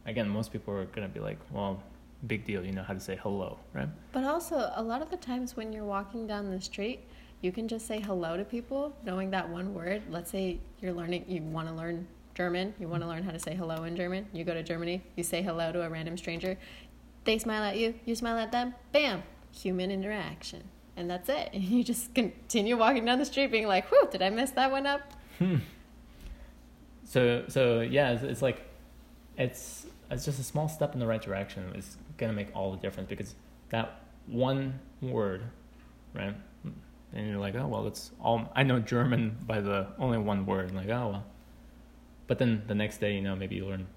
Again, 0.06 0.30
most 0.30 0.54
people 0.54 0.76
are 0.76 0.86
going 0.86 1.08
to 1.08 1.12
be 1.12 1.20
like, 1.20 1.39
well, 1.50 1.82
big 2.28 2.46
deal, 2.46 2.63
you 2.63 2.74
know 2.74 2.84
how 2.84 2.94
to 2.94 3.00
say 3.00 3.17
hello, 3.20 3.58
right? 3.74 3.89
But 4.12 4.26
also, 4.26 4.72
a 4.76 4.84
lot 4.84 5.02
of 5.02 5.10
the 5.10 5.17
times 5.17 5.58
when 5.58 5.74
you're 5.74 5.84
walking 5.84 6.28
down 6.28 6.52
the 6.52 6.62
street, 6.62 7.00
you 7.41 7.52
can 7.52 7.67
just 7.67 7.88
say 7.88 8.00
hello 8.00 8.38
to 8.38 8.46
people, 8.46 8.96
knowing 9.04 9.32
that 9.32 9.50
one 9.50 9.74
word. 9.74 10.04
Let's 10.12 10.30
say 10.30 10.60
you're 10.80 10.94
learning, 10.94 11.26
you 11.28 11.41
want 11.41 11.67
to 11.67 11.74
learn 11.74 12.06
German, 12.36 12.76
you 12.80 12.88
want 12.88 13.02
to 13.02 13.10
learn 13.10 13.24
how 13.24 13.32
to 13.32 13.39
say 13.39 13.56
hello 13.56 13.86
in 13.86 13.96
German, 13.96 14.28
you 14.32 14.44
go 14.44 14.54
to 14.54 14.62
Germany, 14.62 15.02
you 15.15 15.24
say 15.24 15.41
hello 15.41 15.72
to 15.72 15.82
a 15.82 15.89
random 15.89 16.17
stranger, 16.17 16.56
they 17.24 17.39
smile 17.39 17.63
at 17.63 17.80
you, 17.80 17.96
you 18.06 18.13
smile 18.13 18.38
at 18.38 18.52
them, 18.52 18.76
bam, 18.91 19.24
human 19.52 19.89
interaction. 19.89 20.65
And 21.02 21.10
that's 21.10 21.30
it. 21.30 21.50
And 21.52 21.64
you 21.76 21.84
just 21.84 22.14
continue 22.14 22.78
walking 22.78 23.04
down 23.04 23.18
the 23.18 23.26
street 23.26 23.52
being 23.52 23.68
like, 23.68 23.90
whew, 23.90 24.08
did 24.12 24.22
I 24.22 24.30
mess 24.30 24.52
that 24.52 24.72
one 24.72 24.86
up? 24.86 25.02
Hmm. 25.40 25.58
So, 27.04 27.44
so 27.48 27.82
yeah, 27.82 28.12
it's, 28.12 28.24
it's 28.24 28.42
like, 28.42 28.62
it's, 29.36 29.88
it's 30.12 30.24
just 30.24 30.40
a 30.40 30.44
small 30.44 30.70
step 30.70 30.94
in 30.94 31.00
the 31.00 31.08
right 31.08 31.22
direction. 31.22 31.74
It's 31.76 31.98
going 32.18 32.32
to 32.32 32.36
make 32.36 32.56
all 32.56 32.72
the 32.72 32.78
difference 32.78 33.10
because 33.10 33.34
that 33.70 34.02
one 34.28 34.80
word, 35.02 35.42
right? 36.14 36.36
And 37.14 37.28
you're 37.28 37.40
like, 37.40 37.56
oh, 37.56 37.68
well, 37.68 37.88
it's 37.88 38.12
all, 38.22 38.50
I 38.56 38.62
know 38.62 38.80
German 38.80 39.36
by 39.46 39.60
the 39.60 39.88
only 39.98 40.20
one 40.20 40.46
word. 40.46 40.70
And 40.70 40.78
like, 40.78 40.90
oh, 40.90 41.10
well, 41.10 41.26
but 42.28 42.38
then 42.38 42.62
the 42.68 42.76
next 42.76 43.00
day, 43.00 43.16
you 43.16 43.22
know, 43.22 43.36
maybe 43.36 43.56
you 43.56 43.66
learn 43.66 43.88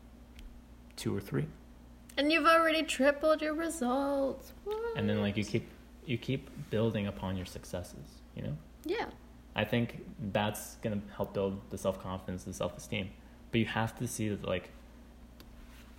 two 0.96 1.14
or 1.14 1.20
three. 1.20 1.46
And 2.16 2.32
you've 2.32 2.46
already 2.46 2.82
tripled 2.82 3.42
your 3.42 3.54
results. 3.54 4.52
What? 4.64 4.96
And 4.96 5.08
then 5.08 5.20
like 5.20 5.36
you 5.36 5.44
keep 5.44 5.68
you 6.06 6.18
keep 6.18 6.50
building 6.70 7.06
upon 7.06 7.36
your 7.36 7.46
successes, 7.46 8.20
you 8.34 8.42
know? 8.42 8.56
Yeah. 8.84 9.06
I 9.56 9.64
think 9.64 10.04
that's 10.32 10.76
gonna 10.76 11.00
help 11.16 11.32
build 11.32 11.60
the 11.70 11.78
self 11.78 12.02
confidence, 12.02 12.44
the 12.44 12.52
self 12.52 12.76
esteem. 12.76 13.10
But 13.50 13.60
you 13.60 13.66
have 13.66 13.96
to 13.98 14.08
see 14.08 14.28
that 14.28 14.44
like 14.44 14.70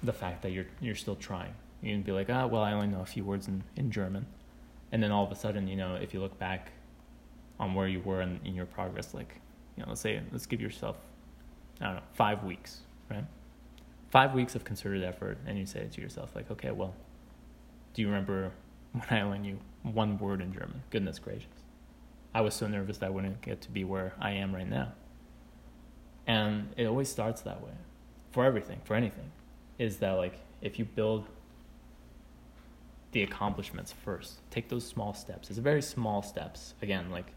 the 0.03 0.13
fact 0.13 0.41
that 0.43 0.51
you're 0.51 0.67
you're 0.81 0.95
still 0.95 1.15
trying. 1.15 1.53
You 1.81 1.93
can 1.93 2.01
be 2.01 2.11
like, 2.11 2.29
ah, 2.29 2.47
well, 2.47 2.63
I 2.63 2.73
only 2.73 2.87
know 2.87 3.01
a 3.01 3.05
few 3.05 3.23
words 3.23 3.47
in, 3.47 3.63
in 3.75 3.91
German, 3.91 4.25
and 4.91 5.03
then 5.03 5.11
all 5.11 5.23
of 5.23 5.31
a 5.31 5.35
sudden, 5.35 5.67
you 5.67 5.75
know, 5.75 5.95
if 5.95 6.13
you 6.13 6.19
look 6.19 6.37
back 6.39 6.71
on 7.59 7.73
where 7.73 7.87
you 7.87 7.99
were 7.99 8.21
in, 8.21 8.39
in 8.43 8.55
your 8.55 8.65
progress, 8.65 9.13
like, 9.13 9.39
you 9.77 9.83
know, 9.83 9.89
let's 9.89 10.01
say, 10.01 10.19
let's 10.31 10.45
give 10.45 10.59
yourself, 10.59 10.97
I 11.79 11.85
don't 11.85 11.95
know, 11.95 12.01
five 12.13 12.43
weeks, 12.43 12.79
right? 13.09 13.23
Five 14.09 14.33
weeks 14.33 14.55
of 14.55 14.63
concerted 14.63 15.03
effort, 15.03 15.37
and 15.45 15.59
you 15.59 15.65
say 15.65 15.87
to 15.91 16.01
yourself, 16.01 16.35
like, 16.35 16.49
okay, 16.49 16.71
well, 16.71 16.93
do 17.93 18.01
you 18.01 18.07
remember 18.07 18.51
when 18.95 19.19
I 19.19 19.21
only 19.21 19.39
knew 19.39 19.59
one 19.83 20.17
word 20.17 20.41
in 20.41 20.53
German? 20.53 20.81
Goodness 20.89 21.19
gracious. 21.19 21.47
I 22.33 22.41
was 22.41 22.53
so 22.53 22.67
nervous 22.67 22.97
that 22.99 23.07
I 23.07 23.09
wouldn't 23.09 23.41
get 23.41 23.61
to 23.61 23.71
be 23.71 23.83
where 23.83 24.13
I 24.19 24.31
am 24.31 24.53
right 24.53 24.67
now. 24.67 24.93
And 26.27 26.69
it 26.75 26.85
always 26.85 27.09
starts 27.09 27.41
that 27.41 27.61
way 27.61 27.71
for 28.31 28.43
everything, 28.43 28.81
for 28.83 28.95
anything, 28.95 29.31
is 29.77 29.97
that 29.97 30.11
like 30.11 30.39
if 30.61 30.77
you 30.79 30.85
build 30.85 31.27
the 33.11 33.23
accomplishments 33.23 33.93
first, 33.93 34.39
take 34.49 34.67
those 34.67 34.85
small 34.85 35.13
steps. 35.13 35.49
It's 35.49 35.59
very 35.59 35.81
small 35.81 36.21
steps. 36.21 36.73
Again, 36.81 37.11
like 37.11 37.27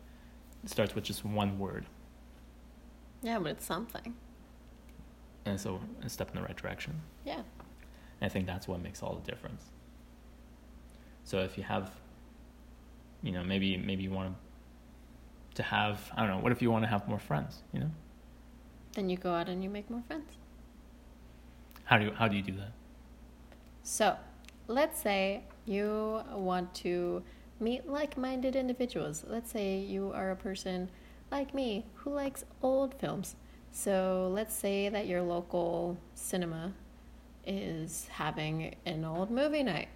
it 0.64 0.70
starts 0.70 0.94
with 0.94 1.04
just 1.04 1.24
one 1.24 1.58
word. 1.58 1.86
Yeah, 3.22 3.38
but 3.38 3.52
it's 3.52 3.64
something. 3.64 4.14
And 5.44 5.60
so 5.60 5.80
a 6.02 6.08
step 6.08 6.30
in 6.30 6.36
the 6.36 6.42
right 6.42 6.56
direction. 6.56 7.00
Yeah. 7.24 7.34
And 7.34 7.44
I 8.22 8.28
think 8.28 8.46
that's 8.46 8.66
what 8.66 8.80
makes 8.80 9.02
all 9.02 9.14
the 9.14 9.30
difference. 9.30 9.62
So 11.28 11.40
if 11.40 11.58
you 11.58 11.64
have, 11.64 11.90
you 13.22 13.32
know, 13.32 13.44
maybe 13.44 13.76
maybe 13.76 14.02
you 14.02 14.10
want 14.10 14.34
to 15.56 15.62
have 15.62 16.10
I 16.16 16.22
don't 16.22 16.30
know. 16.30 16.38
What 16.38 16.52
if 16.52 16.62
you 16.62 16.70
want 16.70 16.84
to 16.84 16.88
have 16.88 17.06
more 17.06 17.18
friends? 17.18 17.58
You 17.74 17.80
know. 17.80 17.90
Then 18.94 19.10
you 19.10 19.18
go 19.18 19.34
out 19.34 19.46
and 19.46 19.62
you 19.62 19.68
make 19.68 19.90
more 19.90 20.02
friends. 20.06 20.24
How 21.84 21.98
do 21.98 22.06
you 22.06 22.12
how 22.12 22.28
do 22.28 22.36
you 22.36 22.42
do 22.42 22.52
that? 22.52 22.72
So, 23.82 24.16
let's 24.68 24.98
say 24.98 25.42
you 25.66 26.22
want 26.32 26.74
to 26.76 27.22
meet 27.60 27.86
like-minded 27.86 28.56
individuals. 28.56 29.22
Let's 29.28 29.50
say 29.50 29.80
you 29.80 30.10
are 30.14 30.30
a 30.30 30.36
person 30.36 30.90
like 31.30 31.52
me 31.52 31.84
who 31.96 32.10
likes 32.14 32.46
old 32.62 32.94
films. 32.94 33.36
So, 33.70 34.30
let's 34.32 34.54
say 34.54 34.88
that 34.88 35.06
your 35.06 35.20
local 35.20 35.98
cinema 36.14 36.72
is 37.46 38.08
having 38.12 38.76
an 38.86 39.04
old 39.04 39.30
movie 39.30 39.62
night. 39.62 39.88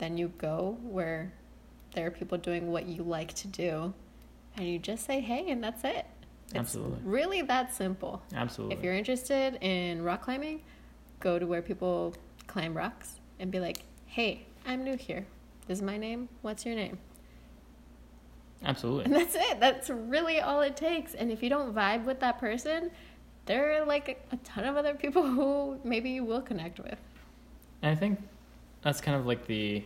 Then 0.00 0.16
you 0.16 0.32
go 0.38 0.78
where 0.82 1.30
there 1.94 2.06
are 2.06 2.10
people 2.10 2.38
doing 2.38 2.72
what 2.72 2.86
you 2.86 3.02
like 3.02 3.34
to 3.34 3.48
do 3.48 3.92
and 4.56 4.66
you 4.66 4.78
just 4.78 5.04
say 5.04 5.20
hey 5.20 5.50
and 5.50 5.62
that's 5.62 5.84
it. 5.84 6.06
It's 6.46 6.56
Absolutely. 6.56 6.98
really 7.04 7.42
that 7.42 7.74
simple. 7.74 8.22
Absolutely. 8.34 8.76
If 8.76 8.82
you're 8.82 8.94
interested 8.94 9.58
in 9.60 10.02
rock 10.02 10.22
climbing, 10.22 10.62
go 11.20 11.38
to 11.38 11.46
where 11.46 11.60
people 11.60 12.14
climb 12.46 12.74
rocks 12.74 13.20
and 13.38 13.50
be 13.50 13.60
like, 13.60 13.84
hey, 14.06 14.46
I'm 14.66 14.82
new 14.82 14.96
here. 14.96 15.26
This 15.68 15.78
is 15.78 15.82
my 15.82 15.98
name. 15.98 16.30
What's 16.40 16.64
your 16.64 16.74
name? 16.74 16.98
Absolutely. 18.64 19.04
And 19.04 19.14
that's 19.14 19.34
it. 19.34 19.60
That's 19.60 19.90
really 19.90 20.40
all 20.40 20.62
it 20.62 20.76
takes. 20.76 21.14
And 21.14 21.30
if 21.30 21.42
you 21.42 21.50
don't 21.50 21.74
vibe 21.74 22.04
with 22.04 22.20
that 22.20 22.38
person, 22.40 22.90
there 23.44 23.80
are 23.80 23.84
like 23.84 24.26
a 24.32 24.36
ton 24.38 24.64
of 24.64 24.76
other 24.76 24.94
people 24.94 25.22
who 25.26 25.78
maybe 25.84 26.08
you 26.08 26.24
will 26.24 26.42
connect 26.42 26.80
with. 26.80 26.96
And 27.82 27.92
I 27.92 27.94
think 27.94 28.18
that's 28.82 29.00
kind 29.00 29.16
of 29.16 29.26
like 29.26 29.46
the 29.46 29.82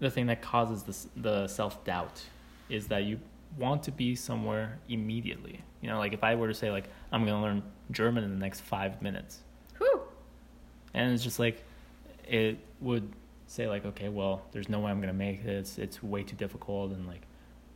the 0.00 0.10
thing 0.10 0.26
that 0.26 0.40
causes 0.42 0.84
this, 0.84 1.08
the 1.16 1.48
self 1.48 1.84
doubt 1.84 2.22
is 2.68 2.88
that 2.88 3.04
you 3.04 3.18
want 3.56 3.82
to 3.84 3.90
be 3.90 4.14
somewhere 4.14 4.78
immediately. 4.88 5.60
You 5.80 5.88
know, 5.88 5.98
like 5.98 6.12
if 6.12 6.22
I 6.22 6.34
were 6.34 6.48
to 6.48 6.54
say 6.54 6.70
like 6.70 6.88
I'm 7.10 7.24
going 7.24 7.36
to 7.36 7.42
learn 7.42 7.62
German 7.90 8.24
in 8.24 8.30
the 8.30 8.38
next 8.38 8.60
5 8.60 9.02
minutes. 9.02 9.40
Whew. 9.78 10.02
And 10.94 11.12
it's 11.12 11.22
just 11.22 11.38
like 11.38 11.62
it 12.26 12.58
would 12.80 13.10
say 13.46 13.66
like 13.66 13.84
okay, 13.84 14.08
well, 14.08 14.42
there's 14.52 14.68
no 14.68 14.80
way 14.80 14.90
I'm 14.90 15.00
going 15.00 15.12
to 15.12 15.18
make 15.18 15.44
it. 15.44 15.78
It's 15.78 16.02
way 16.02 16.22
too 16.22 16.36
difficult 16.36 16.92
and 16.92 17.06
like 17.06 17.22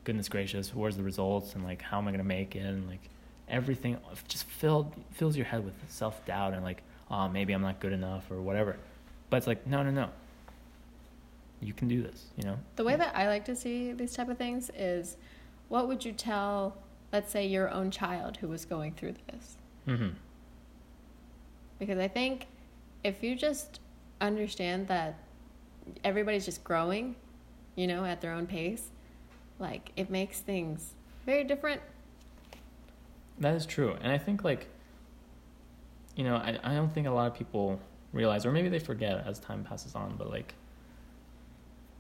goodness 0.05 0.29
gracious, 0.29 0.75
where's 0.75 0.97
the 0.97 1.03
results 1.03 1.55
and 1.55 1.65
like 1.65 1.83
how 1.83 1.99
am 1.99 2.09
I 2.09 2.11
going 2.11 2.19
to 2.19 2.25
make 2.25 2.55
it 2.57 2.61
and 2.61 2.89
like 2.89 3.09
everything 3.49 3.99
just 4.29 4.45
filled 4.45 4.93
fills 5.13 5.37
your 5.37 5.47
head 5.47 5.65
with 5.65 5.75
self-doubt 5.89 6.55
and 6.55 6.63
like 6.63 6.83
oh, 7.11 7.29
maybe 7.29 7.53
I'm 7.53 7.63
not 7.63 7.81
good 7.81 7.93
enough 7.93 8.31
or 8.31 8.41
whatever. 8.41 8.77
But 9.33 9.39
it's 9.39 9.47
like 9.47 9.67
no, 9.67 9.83
no, 9.83 9.91
no. 9.91 10.11
You 11.63 11.73
can 11.73 11.89
do 11.89 12.03
this, 12.03 12.27
you 12.37 12.45
know? 12.45 12.59
The 12.77 12.85
way 12.85 12.97
that 12.97 13.17
I 13.17 13.29
like 13.29 13.47
to 13.47 13.57
see 13.57 13.95
these 13.95 14.13
type 14.13 14.29
of 14.29 14.37
things 14.37 14.71
is 14.77 15.17
what 15.71 15.89
would 15.89 16.05
you 16.05 16.13
tell, 16.13 16.77
let's 17.15 17.33
say, 17.33 17.47
your 17.47 17.71
own 17.71 17.91
child 17.91 18.37
who 18.37 18.49
was 18.49 18.67
going 18.67 18.93
through 18.93 19.15
this? 19.33 19.57
Mhm. 19.87 20.17
Because 21.79 21.99
I 21.99 22.09
think 22.09 22.47
if 23.03 23.23
you 23.23 23.35
just 23.35 23.81
understand 24.21 24.89
that 24.89 25.15
everybody's 26.05 26.45
just 26.45 26.63
growing, 26.63 27.17
you 27.75 27.87
know, 27.87 28.05
at 28.05 28.21
their 28.21 28.33
own 28.33 28.47
pace, 28.47 28.91
like 29.59 29.93
it 29.97 30.11
makes 30.11 30.41
things 30.41 30.93
very 31.25 31.43
different. 31.43 31.81
That 33.39 33.55
is 33.55 33.65
true. 33.65 33.97
And 34.03 34.13
I 34.13 34.19
think 34.19 34.45
like 34.45 34.67
you 36.17 36.25
know, 36.25 36.37
I 36.37 36.59
I 36.63 36.75
don't 36.75 36.93
think 36.93 37.07
a 37.07 37.11
lot 37.11 37.29
of 37.29 37.35
people 37.35 37.81
realize 38.13 38.45
or 38.45 38.53
maybe 38.53 38.69
they 38.69 38.79
forget 38.79 39.27
as 39.27 39.39
time 39.39 39.65
passes 39.65 39.95
on, 39.95 40.15
but 40.17 40.31
like 40.31 40.55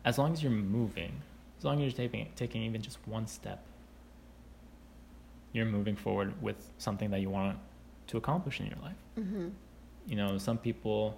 as 0.04 0.18
long 0.18 0.32
as 0.32 0.42
you're 0.42 0.52
moving, 0.52 1.12
as 1.58 1.64
long 1.64 1.76
as 1.76 1.80
you're 1.82 2.08
taking 2.08 2.28
taking 2.36 2.62
even 2.62 2.82
just 2.82 2.98
one 3.06 3.26
step, 3.26 3.62
you're 5.52 5.66
moving 5.66 5.96
forward 5.96 6.40
with 6.42 6.72
something 6.78 7.10
that 7.10 7.20
you 7.20 7.30
want 7.30 7.58
to 8.08 8.16
accomplish 8.16 8.60
in 8.60 8.66
your 8.66 8.78
life. 8.82 8.96
Mm-hmm. 9.18 9.48
You 10.06 10.16
know, 10.16 10.38
some 10.38 10.58
people, 10.58 11.16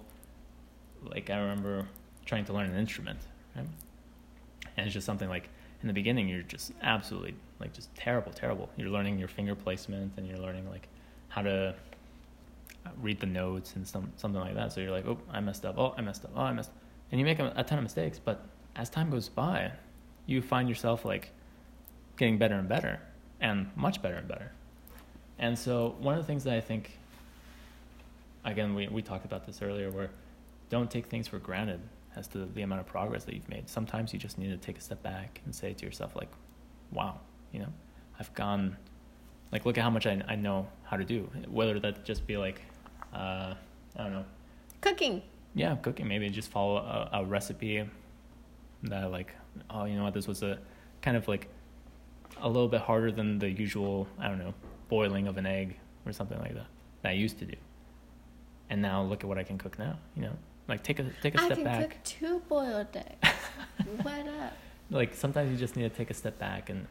like 1.03 1.29
I 1.29 1.37
remember 1.37 1.87
trying 2.25 2.45
to 2.45 2.53
learn 2.53 2.69
an 2.69 2.77
instrument, 2.77 3.19
right? 3.55 3.65
And 4.77 4.85
it's 4.85 4.93
just 4.93 5.05
something 5.05 5.29
like 5.29 5.49
in 5.81 5.87
the 5.87 5.93
beginning 5.93 6.27
you're 6.27 6.41
just 6.41 6.71
absolutely 6.81 7.35
like 7.59 7.73
just 7.73 7.93
terrible, 7.95 8.31
terrible. 8.31 8.69
You're 8.77 8.89
learning 8.89 9.17
your 9.17 9.27
finger 9.27 9.55
placement 9.55 10.13
and 10.17 10.27
you're 10.27 10.39
learning 10.39 10.69
like 10.69 10.87
how 11.29 11.41
to 11.41 11.75
read 13.01 13.19
the 13.19 13.25
notes 13.25 13.75
and 13.75 13.87
some 13.87 14.11
something 14.15 14.41
like 14.41 14.55
that. 14.55 14.71
So 14.73 14.81
you're 14.81 14.91
like, 14.91 15.05
oh, 15.05 15.17
I 15.31 15.39
messed 15.39 15.65
up. 15.65 15.77
Oh, 15.77 15.93
I 15.97 16.01
messed 16.01 16.25
up. 16.25 16.31
Oh, 16.35 16.41
I 16.41 16.53
messed. 16.53 16.71
And 17.11 17.19
you 17.19 17.25
make 17.25 17.39
a, 17.39 17.53
a 17.55 17.63
ton 17.63 17.77
of 17.77 17.83
mistakes, 17.83 18.19
but 18.23 18.45
as 18.75 18.89
time 18.89 19.09
goes 19.09 19.29
by, 19.29 19.71
you 20.25 20.41
find 20.41 20.67
yourself 20.67 21.05
like 21.05 21.31
getting 22.17 22.37
better 22.37 22.55
and 22.55 22.67
better 22.67 22.99
and 23.41 23.69
much 23.75 24.01
better 24.01 24.15
and 24.15 24.27
better. 24.27 24.51
And 25.37 25.57
so 25.57 25.95
one 25.99 26.15
of 26.15 26.21
the 26.21 26.27
things 26.27 26.43
that 26.45 26.53
I 26.53 26.61
think 26.61 26.97
again 28.43 28.75
we, 28.75 28.87
we 28.87 29.01
talked 29.01 29.25
about 29.25 29.45
this 29.45 29.61
earlier 29.61 29.89
where 29.89 30.09
don't 30.69 30.89
take 30.89 31.07
things 31.07 31.27
for 31.27 31.39
granted 31.39 31.79
as 32.15 32.27
to 32.27 32.45
the 32.45 32.61
amount 32.61 32.81
of 32.81 32.87
progress 32.87 33.25
that 33.25 33.35
you've 33.35 33.49
made. 33.49 33.69
Sometimes 33.69 34.13
you 34.13 34.19
just 34.19 34.37
need 34.37 34.49
to 34.49 34.57
take 34.57 34.77
a 34.77 34.81
step 34.81 35.03
back 35.03 35.41
and 35.45 35.53
say 35.53 35.73
to 35.73 35.85
yourself 35.85 36.15
like, 36.15 36.29
wow, 36.91 37.19
you 37.51 37.59
know, 37.59 37.73
I've 38.19 38.33
gone 38.33 38.77
like 39.51 39.65
look 39.65 39.77
at 39.77 39.83
how 39.83 39.89
much 39.89 40.07
I, 40.07 40.21
I 40.27 40.35
know 40.35 40.67
how 40.83 40.97
to 40.97 41.03
do. 41.03 41.29
Whether 41.47 41.79
that 41.79 42.05
just 42.05 42.25
be 42.25 42.37
like 42.37 42.61
uh, 43.15 43.55
I 43.95 44.03
don't 44.03 44.13
know. 44.13 44.25
Cooking. 44.81 45.21
Yeah, 45.53 45.75
cooking. 45.75 46.07
Maybe 46.07 46.29
just 46.29 46.51
follow 46.51 46.77
a, 46.77 47.09
a 47.13 47.25
recipe 47.25 47.83
that 48.83 49.11
like 49.11 49.33
oh 49.69 49.85
you 49.85 49.95
know 49.95 50.03
what 50.03 50.13
this 50.13 50.27
was 50.27 50.43
a 50.43 50.59
kind 51.01 51.17
of 51.17 51.27
like 51.27 51.47
a 52.41 52.47
little 52.47 52.67
bit 52.67 52.81
harder 52.81 53.11
than 53.11 53.39
the 53.39 53.49
usual 53.49 54.07
I 54.19 54.27
don't 54.27 54.39
know 54.39 54.53
boiling 54.89 55.27
of 55.27 55.37
an 55.37 55.45
egg 55.45 55.77
or 56.05 56.11
something 56.11 56.37
like 56.39 56.53
that 56.53 56.67
that 57.01 57.09
I 57.09 57.13
used 57.13 57.39
to 57.39 57.45
do. 57.45 57.55
And 58.69 58.81
now 58.81 59.03
look 59.03 59.23
at 59.23 59.27
what 59.27 59.37
I 59.37 59.43
can 59.43 59.57
cook 59.57 59.77
now. 59.77 59.97
You 60.15 60.23
know, 60.23 60.33
like 60.67 60.83
take 60.83 60.99
a 60.99 61.05
take 61.21 61.35
a 61.35 61.41
I 61.41 61.45
step 61.45 61.63
back. 61.63 61.75
I 61.75 61.81
can 61.81 61.89
cook 61.89 62.03
two 62.03 62.41
boiled 62.47 62.87
eggs. 62.95 63.35
what 64.01 64.27
up? 64.27 64.53
Like 64.89 65.13
sometimes 65.13 65.51
you 65.51 65.57
just 65.57 65.75
need 65.75 65.83
to 65.83 65.95
take 65.95 66.09
a 66.09 66.13
step 66.13 66.37
back 66.39 66.69
and 66.69 66.87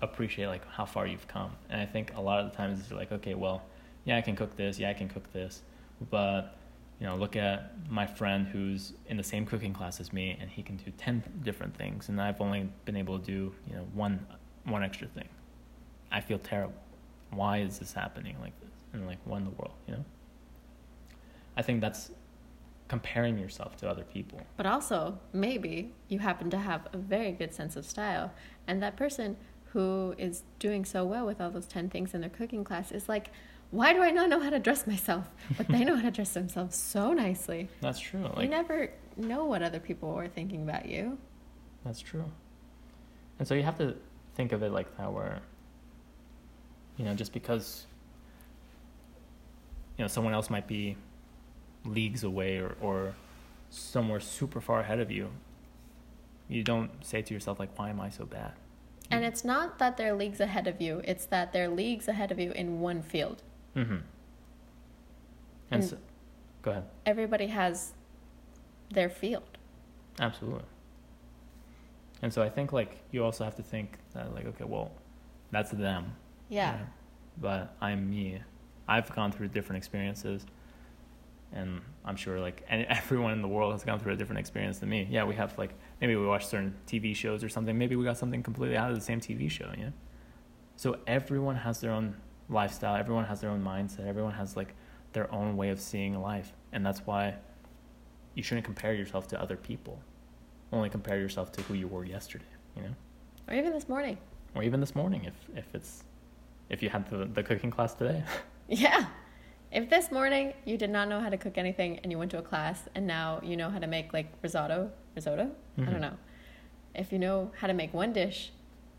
appreciate 0.00 0.46
like 0.46 0.66
how 0.68 0.84
far 0.84 1.06
you've 1.06 1.26
come. 1.28 1.52
And 1.70 1.80
I 1.80 1.86
think 1.86 2.12
a 2.14 2.20
lot 2.20 2.40
of 2.40 2.50
the 2.50 2.56
times 2.56 2.80
it's 2.80 2.92
like 2.92 3.12
okay, 3.12 3.34
well, 3.34 3.62
yeah, 4.04 4.16
I 4.16 4.20
can 4.20 4.36
cook 4.36 4.56
this. 4.56 4.78
Yeah, 4.78 4.90
I 4.90 4.94
can 4.94 5.08
cook 5.08 5.32
this, 5.32 5.62
but 6.10 6.56
you 7.00 7.06
know, 7.06 7.16
look 7.16 7.36
at 7.36 7.72
my 7.90 8.06
friend 8.06 8.46
who's 8.46 8.92
in 9.08 9.16
the 9.16 9.22
same 9.22 9.44
cooking 9.46 9.72
class 9.72 10.00
as 10.00 10.12
me, 10.12 10.36
and 10.40 10.50
he 10.50 10.62
can 10.62 10.76
do 10.76 10.90
ten 10.96 11.22
different 11.42 11.76
things, 11.76 12.08
and 12.08 12.20
I've 12.20 12.40
only 12.40 12.68
been 12.84 12.96
able 12.96 13.18
to 13.18 13.24
do 13.24 13.54
you 13.68 13.76
know 13.76 13.86
one 13.94 14.26
one 14.64 14.82
extra 14.82 15.08
thing. 15.08 15.28
I 16.10 16.20
feel 16.20 16.38
terrible. 16.38 16.74
Why 17.30 17.58
is 17.58 17.78
this 17.78 17.92
happening 17.92 18.36
like 18.40 18.58
this? 18.60 18.70
And 18.92 19.06
like, 19.06 19.18
what 19.24 19.38
in 19.38 19.44
the 19.44 19.50
world? 19.50 19.74
You 19.88 19.94
know. 19.94 20.04
I 21.56 21.62
think 21.62 21.80
that's 21.80 22.10
comparing 22.88 23.38
yourself 23.38 23.76
to 23.78 23.88
other 23.88 24.04
people. 24.04 24.40
But 24.56 24.66
also, 24.66 25.18
maybe 25.32 25.92
you 26.08 26.18
happen 26.18 26.50
to 26.50 26.58
have 26.58 26.86
a 26.92 26.98
very 26.98 27.32
good 27.32 27.54
sense 27.54 27.76
of 27.76 27.84
style, 27.84 28.32
and 28.66 28.82
that 28.82 28.96
person 28.96 29.36
who 29.72 30.14
is 30.18 30.44
doing 30.60 30.84
so 30.84 31.04
well 31.04 31.26
with 31.26 31.40
all 31.40 31.50
those 31.50 31.66
10 31.66 31.90
things 31.90 32.14
in 32.14 32.20
their 32.20 32.30
cooking 32.30 32.62
class 32.62 32.92
is 32.92 33.08
like, 33.08 33.30
why 33.70 33.92
do 33.92 34.02
I 34.02 34.10
not 34.10 34.28
know 34.28 34.40
how 34.40 34.50
to 34.50 34.58
dress 34.58 34.86
myself? 34.86 35.28
But 35.56 35.68
they 35.68 35.84
know 35.84 35.96
how 35.96 36.02
to 36.02 36.10
dress 36.10 36.34
themselves 36.34 36.76
so 36.76 37.12
nicely. 37.12 37.68
That's 37.80 37.98
true. 37.98 38.30
you 38.38 38.48
never 38.48 38.90
know 39.16 39.44
what 39.44 39.62
other 39.62 39.80
people 39.80 40.14
are 40.14 40.28
thinking 40.28 40.62
about 40.62 40.86
you. 40.86 41.18
That's 41.84 42.00
true. 42.00 42.24
And 43.38 43.46
so 43.48 43.54
you 43.54 43.62
have 43.62 43.78
to 43.78 43.96
think 44.36 44.52
of 44.52 44.62
it 44.62 44.70
like 44.72 44.96
that, 44.96 45.12
where, 45.12 45.40
you 46.96 47.04
know, 47.04 47.14
just 47.14 47.32
because, 47.32 47.86
you 49.98 50.04
know, 50.04 50.08
someone 50.08 50.34
else 50.34 50.50
might 50.50 50.66
be 50.66 50.96
leagues 51.84 52.24
away 52.24 52.58
or, 52.58 52.76
or 52.80 53.14
somewhere 53.70 54.20
super 54.20 54.60
far 54.60 54.80
ahead 54.80 55.00
of 55.00 55.10
you, 55.10 55.30
you 56.48 56.62
don't 56.62 56.90
say 57.04 57.22
to 57.22 57.34
yourself 57.34 57.58
like, 57.58 57.76
"Why 57.78 57.90
am 57.90 58.00
I 58.00 58.10
so 58.10 58.24
bad?" 58.24 58.52
And 59.10 59.24
it's 59.24 59.44
not 59.44 59.78
that 59.78 59.96
they're 59.96 60.14
leagues 60.14 60.40
ahead 60.40 60.66
of 60.66 60.80
you; 60.80 61.00
it's 61.04 61.26
that 61.26 61.52
they're 61.52 61.68
leagues 61.68 62.06
ahead 62.08 62.30
of 62.30 62.38
you 62.38 62.52
in 62.52 62.80
one 62.80 63.02
field. 63.02 63.42
Mm-hmm. 63.76 63.92
And, 63.92 64.04
And- 65.70 65.84
so, 65.84 65.96
go 66.62 66.70
ahead. 66.72 66.84
Everybody 67.06 67.46
has 67.48 67.92
their 68.92 69.08
field. 69.08 69.58
Absolutely. 70.20 70.62
And 72.22 72.32
so 72.32 72.42
I 72.42 72.48
think 72.48 72.72
like 72.72 73.02
you 73.10 73.24
also 73.24 73.44
have 73.44 73.56
to 73.56 73.62
think 73.62 73.98
that 74.14 74.32
like 74.34 74.46
okay, 74.46 74.64
well, 74.64 74.92
that's 75.50 75.70
them. 75.72 76.14
Yeah. 76.48 76.72
you 76.72 76.78
know, 76.80 76.86
But 77.40 77.76
I'm 77.80 78.08
me. 78.08 78.40
I've 78.88 79.12
gone 79.14 79.32
through 79.32 79.48
different 79.48 79.78
experiences, 79.78 80.46
and 81.52 81.80
I'm 82.04 82.16
sure 82.16 82.38
like 82.40 82.64
and 82.68 82.86
everyone 82.88 83.32
in 83.32 83.42
the 83.42 83.48
world 83.48 83.72
has 83.72 83.82
gone 83.84 83.98
through 83.98 84.12
a 84.12 84.16
different 84.16 84.38
experience 84.38 84.78
than 84.78 84.88
me. 84.88 85.06
Yeah, 85.10 85.24
we 85.24 85.34
have 85.34 85.58
like 85.58 85.74
maybe 86.00 86.14
we 86.16 86.24
watch 86.26 86.46
certain 86.46 86.74
TV 86.86 87.14
shows 87.14 87.42
or 87.44 87.48
something. 87.48 87.76
Maybe 87.76 87.96
we 87.96 88.04
got 88.04 88.16
something 88.16 88.42
completely 88.42 88.76
out 88.76 88.90
of 88.90 88.96
the 88.96 89.04
same 89.04 89.20
TV 89.20 89.50
show. 89.50 89.70
You 89.76 89.86
know. 89.86 89.92
So 90.76 90.98
everyone 91.06 91.56
has 91.56 91.80
their 91.80 91.90
own 91.90 92.16
lifestyle. 92.48 92.96
Everyone 92.96 93.24
has 93.24 93.40
their 93.40 93.50
own 93.50 93.62
mindset. 93.62 94.06
Everyone 94.06 94.32
has 94.32 94.56
like 94.56 94.74
their 95.12 95.32
own 95.32 95.56
way 95.56 95.70
of 95.70 95.80
seeing 95.80 96.20
life, 96.20 96.52
and 96.72 96.84
that's 96.84 97.00
why 97.06 97.34
you 98.34 98.42
shouldn't 98.42 98.64
compare 98.64 98.94
yourself 98.94 99.28
to 99.28 99.40
other 99.40 99.56
people. 99.56 100.00
Only 100.72 100.90
compare 100.90 101.18
yourself 101.18 101.52
to 101.52 101.62
who 101.62 101.74
you 101.74 101.86
were 101.86 102.04
yesterday. 102.04 102.44
You 102.76 102.82
know 102.82 102.94
Or 103.48 103.54
even 103.54 103.72
this 103.72 103.88
morning. 103.88 104.18
or 104.56 104.62
even 104.62 104.80
this 104.80 104.94
morning 104.94 105.24
if 105.24 105.34
if 105.56 105.66
it's 105.74 106.02
if 106.70 106.82
you 106.82 106.88
had 106.90 107.08
the, 107.10 107.26
the 107.26 107.42
cooking 107.42 107.70
class 107.70 107.94
today 107.94 108.22
Yeah. 108.68 109.06
If 109.70 109.90
this 109.90 110.10
morning 110.10 110.54
you 110.64 110.76
did 110.76 110.90
not 110.90 111.08
know 111.08 111.20
how 111.20 111.28
to 111.28 111.36
cook 111.36 111.58
anything 111.58 111.98
and 112.00 112.10
you 112.12 112.18
went 112.18 112.30
to 112.32 112.38
a 112.38 112.42
class 112.42 112.88
and 112.94 113.06
now 113.06 113.40
you 113.42 113.56
know 113.56 113.70
how 113.70 113.78
to 113.78 113.86
make 113.86 114.12
like 114.12 114.28
risotto, 114.42 114.90
risotto? 115.14 115.50
I 115.78 115.80
Mhm. 115.80 115.90
don't 115.90 116.00
know. 116.00 116.16
If 116.94 117.12
you 117.12 117.18
know 117.18 117.50
how 117.60 117.66
to 117.68 117.74
make 117.74 117.92
one 117.94 118.12
dish, 118.12 118.52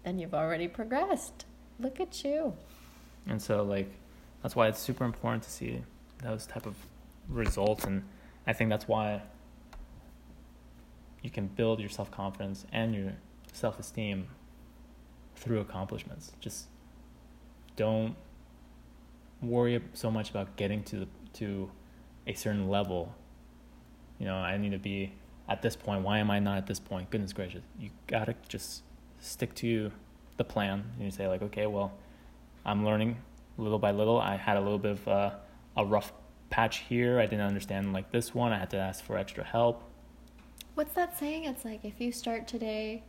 then 0.04 0.20
you've 0.20 0.34
already 0.34 0.68
progressed. 0.68 1.46
Look 1.80 2.00
at 2.00 2.24
you. 2.24 2.54
And 3.28 3.42
so 3.42 3.64
like 3.64 3.92
that's 4.42 4.56
why 4.56 4.68
it's 4.68 4.80
super 4.80 5.06
important 5.06 5.44
to 5.44 5.50
see 5.50 5.82
those 6.22 6.46
type 6.46 6.66
of 6.66 6.76
results. 7.30 7.84
And 7.86 8.04
i 8.48 8.54
think 8.54 8.70
that's 8.70 8.88
why 8.88 9.22
you 11.22 11.30
can 11.30 11.48
build 11.48 11.80
your 11.80 11.90
self-confidence 11.90 12.66
and 12.72 12.94
your 12.94 13.14
self-esteem 13.52 14.28
through 15.36 15.60
accomplishments. 15.60 16.34
Just 16.40 16.68
don't 17.76 18.16
worry 19.42 19.82
so 19.94 20.12
much 20.12 20.30
about 20.30 20.56
getting 20.56 20.84
to 20.84 20.98
the, 20.98 21.08
to 21.34 21.70
a 22.28 22.34
certain 22.34 22.70
level. 22.70 23.14
You 24.20 24.28
know 24.28 24.36
i 24.36 24.58
need 24.58 24.72
to 24.72 24.80
be 24.80 25.14
at 25.50 25.62
this 25.62 25.76
point. 25.76 26.04
Why 26.04 26.20
am 26.20 26.30
i 26.30 26.40
not 26.40 26.58
at 26.58 26.68
this 26.68 26.80
point? 26.80 27.10
Goodness 27.10 27.34
gracious. 27.34 27.64
You 27.80 27.90
gotta 28.08 28.36
just 28.48 28.84
stick 29.20 29.56
to 29.56 29.92
the 30.38 30.44
plan. 30.44 30.84
And 30.96 31.06
you 31.06 31.12
say 31.12 31.28
like 31.28 31.42
okay 31.42 31.66
well 31.66 31.92
i'm 32.66 32.84
learning 32.86 33.18
little 33.58 33.80
by 33.80 33.92
little 33.92 34.20
i 34.20 34.36
had 34.36 34.58
a 34.58 34.62
little 34.62 34.80
bit 34.80 34.92
of 34.92 35.08
uh, 35.08 35.32
a 35.78 35.86
rough 35.86 36.12
patch 36.50 36.78
here 36.90 37.20
i 37.20 37.26
didn't 37.26 37.46
understand 37.46 37.94
like 37.94 38.12
this 38.12 38.34
one 38.36 38.52
i 38.52 38.58
had 38.60 38.70
to 38.70 38.78
ask 38.78 39.04
for 39.04 39.18
extra 39.18 39.44
help 39.44 39.84
What's 40.76 40.94
that 40.96 41.18
saying? 41.18 41.46
It's 41.46 41.64
like 41.64 41.86
if 41.86 42.02
you 42.02 42.12
start 42.12 42.50
today, 42.50 43.02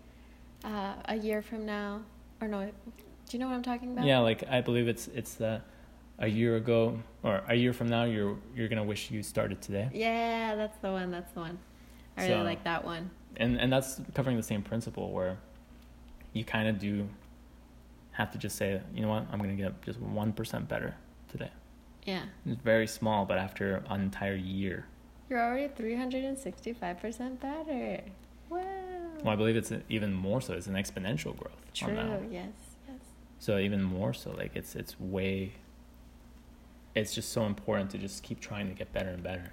uh, 0.64 0.92
a 1.06 1.16
year 1.16 1.42
from 1.42 1.66
now, 1.66 2.02
or 2.40 2.46
no, 2.46 2.64
do 2.64 2.70
you 3.32 3.40
know 3.40 3.48
what 3.48 3.54
I'm 3.56 3.62
talking 3.64 3.90
about? 3.92 4.04
yeah 4.06 4.20
like 4.20 4.44
i 4.48 4.60
believe 4.60 4.86
it's 4.86 5.08
it's 5.08 5.34
the 5.34 5.60
a 6.20 6.28
year 6.28 6.54
ago 6.54 6.96
or 7.24 7.42
a 7.48 7.56
year 7.56 7.72
from 7.72 7.88
now 7.88 8.04
you're 8.04 8.36
you're 8.54 8.68
gonna 8.68 8.84
wish 8.84 9.10
you 9.10 9.20
started 9.20 9.60
today 9.60 9.90
Yeah, 9.92 10.54
that's 10.54 10.78
the 10.78 10.92
one. 10.92 11.10
That's 11.10 11.32
the 11.32 11.40
one. 11.40 11.58
I 12.16 12.22
really 12.28 12.34
So- 12.38 12.44
like 12.44 12.62
that 12.62 12.84
one. 12.84 13.10
and 13.36 13.60
and 13.60 13.72
that's 13.72 14.00
covering 14.14 14.36
the 14.36 14.44
same 14.44 14.62
principle 14.62 15.10
where 15.10 15.36
you 16.34 16.44
kind 16.44 16.68
of 16.68 16.78
do 16.78 17.08
have 18.16 18.31
to 18.33 18.38
just 18.38 18.57
say 18.57 18.81
you 18.94 19.02
know 19.02 19.09
what 19.09 19.26
i'm 19.31 19.38
gonna 19.38 19.55
get 19.55 19.81
just 19.83 20.00
1% 20.00 20.68
better 20.68 20.94
today 21.29 21.50
Yeah. 22.05 22.22
it's 22.46 22.61
very 22.62 22.87
small 22.87 23.24
but 23.26 23.38
after 23.38 23.83
an 23.90 24.00
entire 24.00 24.35
year 24.37 24.87
You're 25.29 25.40
already 25.42 25.68
365% 25.68 27.40
better. 27.40 28.00
Wow. 28.48 28.61
well 29.22 29.33
i 29.33 29.37
believe 29.37 29.57
it's 29.57 29.72
even 29.88 30.12
more 30.14 30.40
so 30.40 30.55
it's 30.55 30.66
an 30.66 30.74
exponential 30.74 31.37
growth 31.37 31.62
on 31.83 31.94
that 31.94 32.18
True. 32.20 32.29
Yes. 32.31 32.48
Yes. 32.88 32.98
so 33.38 33.59
even 33.59 33.83
more 33.83 34.14
so 34.14 34.31
like 34.33 34.52
it's 34.55 34.74
it's 34.76 34.98
way 35.00 35.52
it's 36.94 37.14
just 37.14 37.31
so 37.33 37.44
important 37.44 37.90
to 37.90 37.98
just 37.98 38.22
keep 38.22 38.40
trying 38.40 38.68
to 38.68 38.74
get 38.74 38.92
better 38.92 39.11
and 39.11 39.22
better 39.22 39.52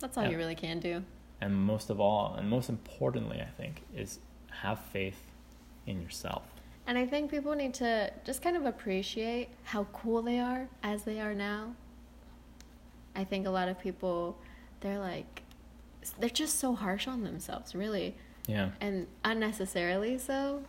That's 0.00 0.16
all 0.18 0.24
Yeah. 0.24 0.30
you 0.30 0.36
really 0.36 0.54
can 0.66 0.80
do. 0.80 1.02
and 1.40 1.56
most 1.56 1.88
of 1.88 1.98
all 2.00 2.34
and 2.38 2.50
most 2.50 2.68
importantly 2.68 3.40
i 3.40 3.50
think 3.60 3.82
is 3.96 4.18
have 4.62 4.78
faith 4.80 5.30
in 5.86 6.00
yourself 6.02 6.42
And 6.86 6.98
I 6.98 7.06
think 7.06 7.30
people 7.30 7.54
need 7.54 7.74
to 7.74 8.12
just 8.24 8.42
kind 8.42 8.56
of 8.56 8.66
appreciate 8.66 9.48
how 9.64 9.84
cool 9.92 10.20
they 10.22 10.38
are 10.38 10.68
as 10.82 11.04
they 11.04 11.20
are 11.20 11.34
now. 11.34 11.74
I 13.16 13.24
think 13.24 13.46
a 13.46 13.50
lot 13.50 13.68
of 13.68 13.78
people, 13.80 14.36
they're 14.80 14.98
like, 14.98 15.42
they're 16.18 16.28
just 16.28 16.58
so 16.58 16.74
harsh 16.74 17.08
on 17.08 17.22
themselves, 17.24 17.74
really, 17.74 18.14
yeah. 18.46 18.70
And 18.80 19.06
unnecessarily 19.24 20.18
so. 20.18 20.62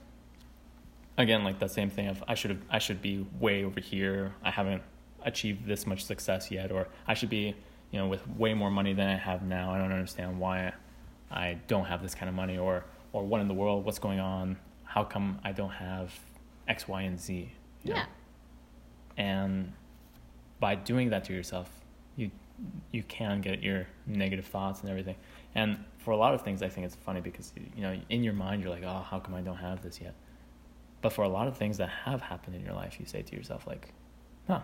again 1.17 1.43
like 1.43 1.59
that 1.59 1.71
same 1.71 1.89
thing 1.89 2.07
of 2.07 2.21
i 2.27 2.35
should 2.35 2.51
have 2.51 2.61
i 2.69 2.79
should 2.79 3.01
be 3.01 3.25
way 3.39 3.63
over 3.65 3.79
here. 3.79 4.33
I 4.43 4.51
haven't 4.51 4.81
achieved 5.23 5.65
this 5.65 5.85
much 5.87 6.05
success 6.05 6.51
yet 6.51 6.71
or 6.71 6.87
i 7.07 7.13
should 7.13 7.29
be 7.29 7.55
you 7.91 7.99
know 7.99 8.07
with 8.07 8.25
way 8.37 8.53
more 8.53 8.69
money 8.71 8.93
than 8.93 9.07
i 9.07 9.15
have 9.15 9.41
now. 9.43 9.71
I 9.73 9.77
don't 9.77 9.91
understand 9.91 10.39
why 10.39 10.71
i 11.31 11.57
don't 11.67 11.85
have 11.85 12.01
this 12.01 12.15
kind 12.15 12.29
of 12.29 12.35
money 12.35 12.57
or 12.57 12.85
or 13.11 13.23
what 13.23 13.41
in 13.41 13.47
the 13.47 13.53
world 13.53 13.83
what's 13.85 13.99
going 13.99 14.19
on 14.19 14.57
how 14.95 15.03
come 15.13 15.27
i 15.43 15.51
don't 15.59 15.75
have 15.87 16.07
x 16.67 16.87
y 16.87 17.01
and 17.09 17.19
z 17.19 17.51
you 17.83 17.91
know? 17.93 17.97
Yeah. 17.99 18.05
and 19.17 19.71
by 20.59 20.73
doing 20.75 21.09
that 21.09 21.23
to 21.25 21.33
yourself 21.33 21.69
you 22.15 22.27
you 22.91 23.03
can 23.17 23.41
get 23.41 23.61
your 23.61 23.87
negative 24.07 24.45
thoughts 24.45 24.79
and 24.81 24.89
everything 24.89 25.17
and 25.55 25.77
for 26.03 26.11
a 26.11 26.17
lot 26.23 26.33
of 26.33 26.41
things 26.41 26.61
i 26.67 26.69
think 26.69 26.85
it's 26.87 26.95
funny 27.07 27.21
because 27.29 27.47
you 27.75 27.81
know 27.85 27.93
in 28.09 28.23
your 28.23 28.33
mind 28.33 28.61
you're 28.61 28.71
like 28.77 28.83
oh 28.85 29.01
how 29.09 29.19
come 29.19 29.35
i 29.35 29.41
don't 29.41 29.57
have 29.69 29.81
this 29.81 29.99
yet 30.01 30.15
but 31.01 31.11
for 31.11 31.23
a 31.23 31.29
lot 31.37 31.47
of 31.47 31.55
things 31.57 31.77
that 31.81 31.89
have 32.05 32.21
happened 32.21 32.55
in 32.55 32.63
your 32.63 32.73
life 32.73 32.93
you 32.99 33.05
say 33.05 33.21
to 33.21 33.35
yourself 33.35 33.67
like 33.67 33.93
huh 34.47 34.61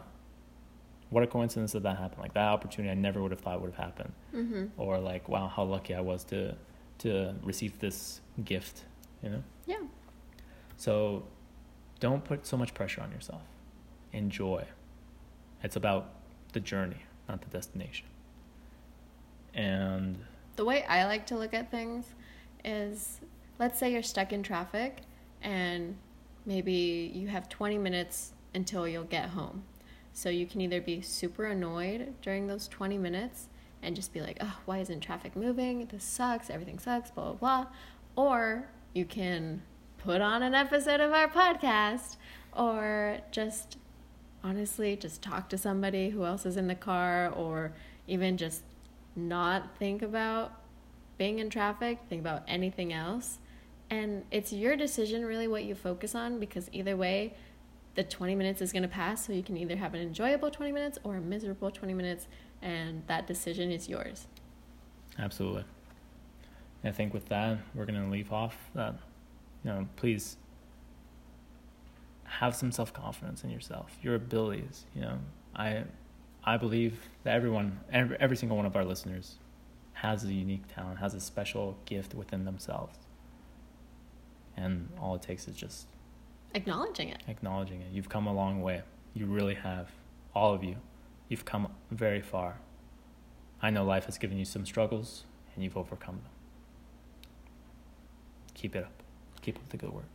what 1.09 1.23
a 1.23 1.27
coincidence 1.27 1.73
that 1.73 1.83
that 1.83 1.97
happened 1.97 2.21
like 2.21 2.33
that 2.33 2.47
opportunity 2.47 2.89
i 2.89 2.95
never 2.95 3.21
would 3.21 3.31
have 3.31 3.41
thought 3.41 3.59
would 3.61 3.71
have 3.73 3.83
happened 3.87 4.13
Mm-hmm. 4.33 4.65
or 4.81 4.97
like 5.11 5.27
wow 5.27 5.47
how 5.55 5.63
lucky 5.63 5.93
i 5.93 5.99
was 6.01 6.23
to 6.25 6.55
to 6.99 7.35
receive 7.43 7.77
this 7.79 8.21
gift 8.45 8.85
you 9.23 9.29
know 9.29 9.43
Yeah. 9.65 9.81
So 10.81 11.21
don't 11.99 12.23
put 12.23 12.47
so 12.47 12.57
much 12.57 12.73
pressure 12.73 13.01
on 13.01 13.11
yourself. 13.11 13.43
Enjoy. 14.13 14.65
It's 15.61 15.75
about 15.75 16.09
the 16.53 16.59
journey, 16.59 17.03
not 17.29 17.43
the 17.43 17.49
destination. 17.49 18.07
And 19.53 20.25
The 20.55 20.65
way 20.65 20.83
I 20.85 21.05
like 21.05 21.27
to 21.27 21.37
look 21.37 21.53
at 21.53 21.69
things 21.69 22.15
is 22.65 23.21
let's 23.59 23.77
say 23.77 23.93
you're 23.93 24.01
stuck 24.01 24.33
in 24.33 24.41
traffic 24.41 25.01
and 25.43 25.97
maybe 26.47 27.11
you 27.13 27.27
have 27.27 27.47
20 27.47 27.77
minutes 27.77 28.33
until 28.55 28.87
you'll 28.87 29.03
get 29.03 29.29
home. 29.29 29.61
So 30.13 30.29
you 30.29 30.47
can 30.47 30.61
either 30.61 30.81
be 30.81 30.99
super 31.01 31.45
annoyed 31.45 32.15
during 32.23 32.47
those 32.47 32.67
20 32.67 32.97
minutes 32.97 33.49
and 33.83 33.95
just 33.95 34.13
be 34.13 34.21
like, 34.21 34.39
oh, 34.41 34.57
why 34.65 34.79
isn't 34.79 35.01
traffic 35.01 35.35
moving? 35.35 35.85
This 35.91 36.03
sucks. 36.03 36.49
Everything 36.49 36.79
sucks, 36.79 37.11
blah, 37.11 37.33
blah, 37.33 37.33
blah. 37.33 37.67
Or 38.15 38.67
you 38.93 39.05
can 39.05 39.61
put 40.03 40.21
on 40.21 40.41
an 40.41 40.55
episode 40.55 40.99
of 40.99 41.11
our 41.11 41.27
podcast 41.27 42.17
or 42.53 43.19
just 43.31 43.77
honestly 44.43 44.95
just 44.95 45.21
talk 45.21 45.47
to 45.49 45.57
somebody 45.57 46.09
who 46.09 46.25
else 46.25 46.45
is 46.45 46.57
in 46.57 46.67
the 46.67 46.75
car 46.75 47.29
or 47.29 47.73
even 48.07 48.35
just 48.35 48.63
not 49.15 49.77
think 49.77 50.01
about 50.01 50.53
being 51.17 51.37
in 51.37 51.49
traffic, 51.49 51.99
think 52.09 52.19
about 52.19 52.43
anything 52.47 52.91
else. 52.91 53.37
And 53.91 54.23
it's 54.31 54.51
your 54.51 54.75
decision, 54.75 55.23
really, 55.23 55.47
what 55.47 55.65
you 55.65 55.75
focus 55.75 56.15
on, 56.15 56.39
because 56.39 56.69
either 56.71 56.97
way, 56.97 57.35
the 57.93 58.03
20 58.03 58.33
minutes 58.35 58.61
is 58.61 58.71
going 58.71 58.83
to 58.83 58.89
pass. 58.89 59.27
So 59.27 59.33
you 59.33 59.43
can 59.43 59.57
either 59.57 59.75
have 59.75 59.93
an 59.93 60.01
enjoyable 60.01 60.49
20 60.49 60.71
minutes 60.71 60.97
or 61.03 61.17
a 61.17 61.21
miserable 61.21 61.69
20 61.69 61.93
minutes, 61.93 62.27
and 62.61 63.03
that 63.07 63.27
decision 63.27 63.71
is 63.71 63.87
yours. 63.87 64.27
absolutely. 65.19 65.65
I 66.83 66.89
think 66.89 67.13
with 67.13 67.27
that, 67.27 67.59
we're 67.75 67.85
going 67.85 68.03
to 68.03 68.09
leave 68.09 68.31
off 68.31 68.55
that, 68.73 68.95
you 69.63 69.69
know, 69.71 69.87
please 69.95 70.37
have 72.25 72.55
some 72.55 72.71
self 72.71 72.93
confidence 72.93 73.43
in 73.43 73.49
yourself, 73.49 73.97
your 74.01 74.15
abilities. 74.15 74.85
You 74.95 75.01
know, 75.01 75.17
I, 75.55 75.83
I 76.43 76.57
believe 76.57 77.09
that 77.23 77.35
everyone, 77.35 77.79
every, 77.91 78.17
every 78.19 78.37
single 78.37 78.57
one 78.57 78.65
of 78.65 78.75
our 78.75 78.85
listeners 78.85 79.35
has 79.93 80.23
a 80.23 80.33
unique 80.33 80.63
talent, 80.73 80.99
has 80.99 81.13
a 81.13 81.19
special 81.19 81.77
gift 81.85 82.13
within 82.15 82.45
themselves. 82.45 82.97
And 84.57 84.89
all 84.99 85.15
it 85.15 85.21
takes 85.21 85.47
is 85.47 85.55
just 85.55 85.87
Acknowledging 86.53 87.09
it. 87.09 87.21
acknowledging 87.27 87.81
it. 87.81 87.87
You've 87.93 88.09
come 88.09 88.27
a 88.27 88.33
long 88.33 88.61
way. 88.61 88.81
You 89.13 89.25
really 89.25 89.55
have. 89.55 89.89
All 90.35 90.53
of 90.53 90.63
you. 90.63 90.77
You've 91.29 91.45
come 91.45 91.67
very 91.91 92.21
far. 92.21 92.59
I 93.61 93.69
know 93.69 93.85
life 93.85 94.05
has 94.05 94.17
given 94.17 94.37
you 94.37 94.43
some 94.45 94.65
struggles 94.65 95.23
and 95.53 95.63
you've 95.63 95.77
overcome 95.77 96.15
them. 96.15 96.31
Keep 98.53 98.75
it 98.75 98.83
up. 98.83 99.00
Keep 99.41 99.57
up 99.57 99.69
the 99.69 99.77
good 99.77 99.93
work. 99.93 100.05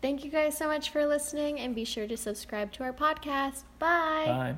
Thank 0.00 0.24
you 0.24 0.30
guys 0.30 0.56
so 0.58 0.66
much 0.66 0.90
for 0.90 1.06
listening 1.06 1.60
and 1.60 1.74
be 1.74 1.84
sure 1.84 2.08
to 2.08 2.16
subscribe 2.16 2.72
to 2.72 2.82
our 2.82 2.92
podcast. 2.92 3.62
Bye. 3.78 4.24
Bye. 4.26 4.56